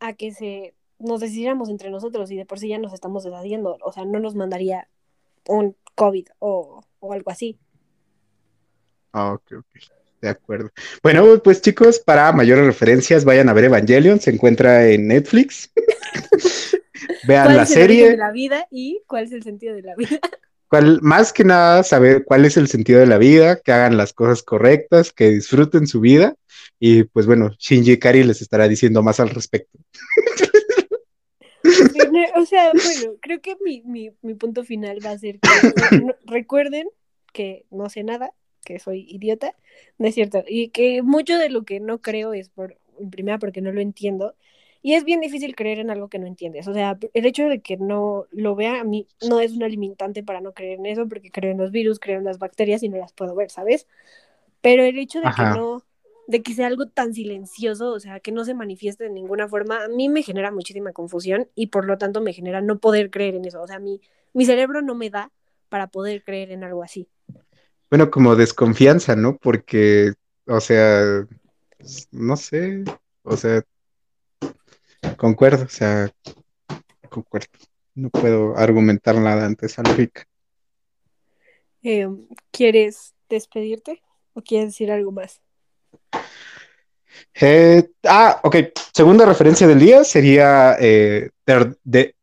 [0.00, 3.78] a que se nos decidiéramos entre nosotros y de por sí ya nos estamos deshaciendo,
[3.82, 4.88] o sea, no nos mandaría
[5.46, 7.56] un COVID o, o algo así.
[9.12, 9.66] Ah, ok, ok.
[10.20, 10.70] De acuerdo.
[11.04, 15.70] Bueno, pues chicos, para mayores referencias, vayan a ver Evangelion, se encuentra en Netflix.
[17.26, 18.16] Vean ¿Cuál la es el origen de serie.
[18.16, 20.20] la vida y cuál es el sentido de la vida?
[20.68, 24.12] cuál, más que nada saber cuál es el sentido de la vida, que hagan las
[24.12, 26.34] cosas correctas, que disfruten su vida.
[26.78, 29.78] Y pues bueno, Shinji Kari les estará diciendo más al respecto.
[32.36, 35.48] o sea, bueno, creo que mi, mi, mi punto final va a ser que
[36.00, 36.88] no- recuerden
[37.32, 38.32] que no sé nada,
[38.64, 39.54] que soy idiota,
[39.98, 43.38] no es cierto, y que mucho de lo que no creo es por, en primera,
[43.38, 44.34] porque no lo entiendo,
[44.82, 47.60] y es bien difícil creer en algo que no entiendes, o sea, el hecho de
[47.60, 51.08] que no lo vea a mí no es una limitante para no creer en eso,
[51.08, 53.86] porque creo en los virus, creo en las bacterias y no las puedo ver, ¿sabes?
[54.60, 55.52] Pero el hecho de Ajá.
[55.52, 55.82] que no,
[56.26, 59.84] de que sea algo tan silencioso, o sea, que no se manifieste de ninguna forma,
[59.84, 63.34] a mí me genera muchísima confusión y por lo tanto me genera no poder creer
[63.34, 63.62] en eso.
[63.62, 64.00] O sea, mi,
[64.32, 65.32] mi cerebro no me da
[65.68, 67.08] para poder creer en algo así.
[67.90, 69.36] Bueno, como desconfianza, ¿no?
[69.38, 70.12] Porque,
[70.46, 71.26] o sea,
[72.10, 72.84] no sé,
[73.22, 73.62] o sea,
[75.16, 76.10] concuerdo, o sea,
[77.08, 77.46] concuerdo.
[77.94, 80.24] No puedo argumentar nada ante esa lógica.
[81.82, 82.08] Eh,
[82.52, 84.02] ¿Quieres despedirte
[84.34, 85.40] o quieres decir algo más?
[87.40, 88.56] Eh, ah, ok.
[88.92, 92.14] Segunda referencia del día sería eh, de, de-.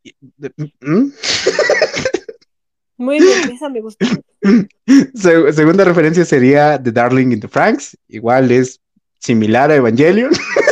[2.96, 4.06] Muy bien, esa me gusta.
[5.14, 7.98] Se- segunda referencia sería The Darling in the Franks.
[8.08, 8.80] Igual es
[9.18, 10.30] similar a Evangelion.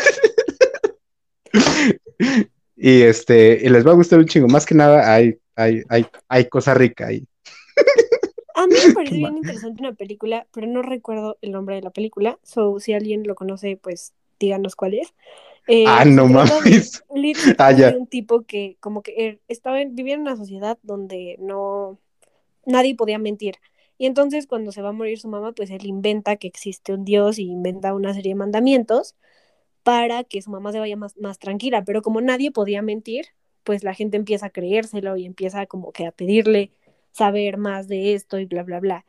[2.76, 4.48] y este, y les va a gustar un chingo.
[4.48, 7.26] Más que nada, hay, hay, hay, hay cosa rica ahí.
[8.54, 11.82] A mí me parece Qué bien interesante una película, pero no recuerdo el nombre de
[11.82, 12.38] la película.
[12.42, 15.14] So, si alguien lo conoce, pues díganos cuál es.
[15.66, 17.02] Eh, Ah, no de- mames.
[17.58, 17.96] Ah, ya.
[17.96, 21.98] un tipo que como que er- estaba en- vivía en una sociedad donde no
[22.66, 23.56] nadie podía mentir.
[23.96, 27.04] Y entonces cuando se va a morir su mamá, pues él inventa que existe un
[27.04, 29.14] dios y inventa una serie de mandamientos
[29.84, 31.84] para que su mamá se vaya más, más tranquila.
[31.84, 33.26] Pero como nadie podía mentir,
[33.62, 36.72] pues la gente empieza a creérselo y empieza como que a pedirle
[37.12, 39.06] saber más de esto y bla, bla, bla.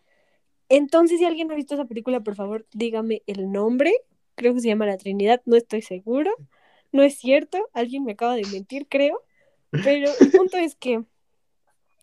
[0.70, 3.94] Entonces, si alguien ha visto esa película, por favor, dígame el nombre.
[4.36, 6.32] Creo que se llama La Trinidad, no estoy seguro.
[6.92, 9.24] No es cierto, alguien me acaba de mentir, creo.
[9.72, 11.04] Pero el punto es que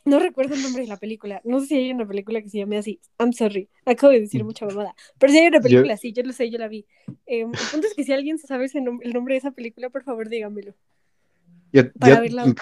[0.05, 1.41] no recuerdo el nombre de la película.
[1.45, 3.01] No sé si hay una película que se llame así.
[3.19, 4.95] I'm sorry, acabo de decir mucha mamada.
[5.19, 6.87] Pero si hay una Yo- película, sí, yo lo sé, yo la vi.
[7.27, 9.91] Eh, el punto es que si alguien sabe ese nom- el nombre de esa película,
[9.91, 10.75] por favor, dígamelo.
[11.73, 12.55] Yo, Para yo- verla.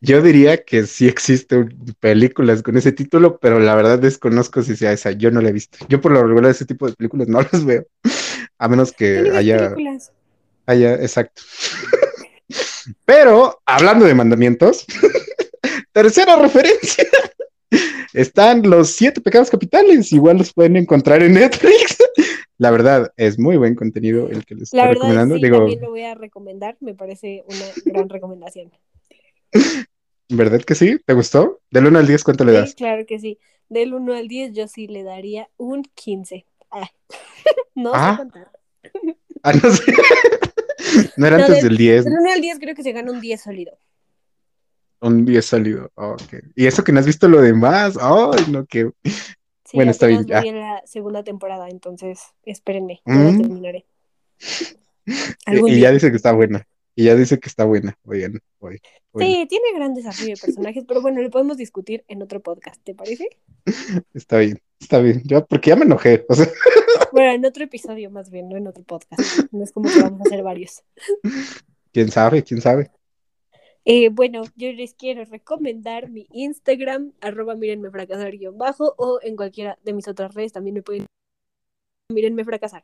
[0.00, 1.68] yo diría que sí existen
[2.00, 5.12] películas con ese título, pero la verdad desconozco si sea esa.
[5.12, 5.78] Yo no la he visto.
[5.88, 7.86] Yo por lo regular ese tipo de películas no las veo.
[8.58, 10.12] A menos que haya, películas.
[10.66, 11.42] haya, exacto.
[13.04, 14.86] Pero, hablando de mandamientos,
[16.00, 17.04] tercera referencia.
[18.12, 20.12] Están los siete pecados capitales.
[20.12, 21.96] Igual los pueden encontrar en Netflix.
[22.58, 25.34] La verdad, es muy buen contenido el que les La estoy verdad, recomendando.
[25.36, 26.76] sí, Digo, también lo voy a recomendar.
[26.80, 28.70] Me parece una gran recomendación.
[30.28, 30.98] ¿verdad que sí?
[31.06, 31.60] ¿Te gustó?
[31.70, 32.74] Del 1 al 10, ¿cuánto le das?
[32.74, 33.38] claro que sí.
[33.68, 36.44] Del 1 al 10 yo sí le daría un 15.
[36.70, 36.88] Ah.
[37.74, 38.12] no Ah.
[38.12, 38.50] sé contar.
[39.42, 39.82] Ah, no sé.
[41.16, 43.12] No era No, antes del- del 10, Del 1 al 10 creo que se gana
[43.12, 43.78] un 10 sólido.
[45.06, 45.90] Un 10 salido.
[45.94, 46.34] Ok.
[46.54, 47.96] Y eso que no has visto lo demás.
[48.00, 48.90] Ay, no, que.
[49.04, 50.40] Sí, Bueno, está bien, ya.
[50.40, 53.40] en la segunda temporada, entonces espérenme, ya la Mm.
[53.42, 53.86] terminaré.
[55.46, 56.66] Y, ya dice que está buena.
[56.96, 57.96] Y ya dice que está buena.
[58.04, 58.80] Oigan, oye.
[59.12, 62.82] Bueno, Sí, tiene gran desarrollo de personajes, pero bueno, lo podemos discutir en otro podcast,
[62.82, 63.28] ¿te parece?
[64.14, 65.22] está bien, está bien.
[65.24, 66.24] Yo, porque ya me enojé.
[66.28, 66.46] O sea,
[67.12, 69.22] Bueno, en otro episodio más bien, no en otro podcast.
[69.52, 70.82] No es como que vamos a hacer varios.
[71.92, 72.90] quién sabe, quién sabe.
[73.88, 79.36] Eh, bueno, yo les quiero recomendar mi Instagram, arroba mírenme fracasar guion bajo, o en
[79.36, 81.06] cualquiera de mis otras redes también me pueden
[82.12, 82.82] mírenme fracasar.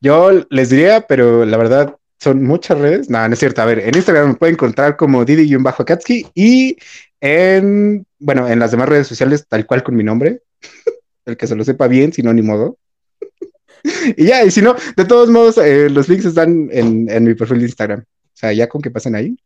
[0.00, 3.08] Yo les diría, pero la verdad son muchas redes.
[3.08, 3.62] No, no es cierto.
[3.62, 6.76] A ver, en Instagram me pueden encontrar como Didi-Akatsuki y
[7.20, 10.42] en, bueno, en las demás redes sociales, tal cual con mi nombre.
[11.24, 12.76] El que se lo sepa bien, si no, ni modo.
[14.16, 17.34] y ya, y si no, de todos modos, eh, los links están en, en mi
[17.34, 18.04] perfil de Instagram.
[18.42, 19.36] Sea, ya con que pasen ahí.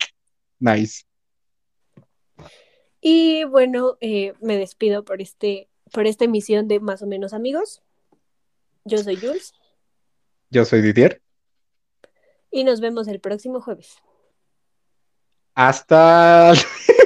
[0.59, 1.05] Nice.
[3.03, 7.83] Y bueno, eh, me despido por este, por esta emisión de Más o menos amigos.
[8.87, 9.53] Yo soy Jules
[10.49, 11.21] Yo soy Didier.
[12.51, 13.97] y nos vemos el próximo jueves.
[15.55, 16.55] Hasta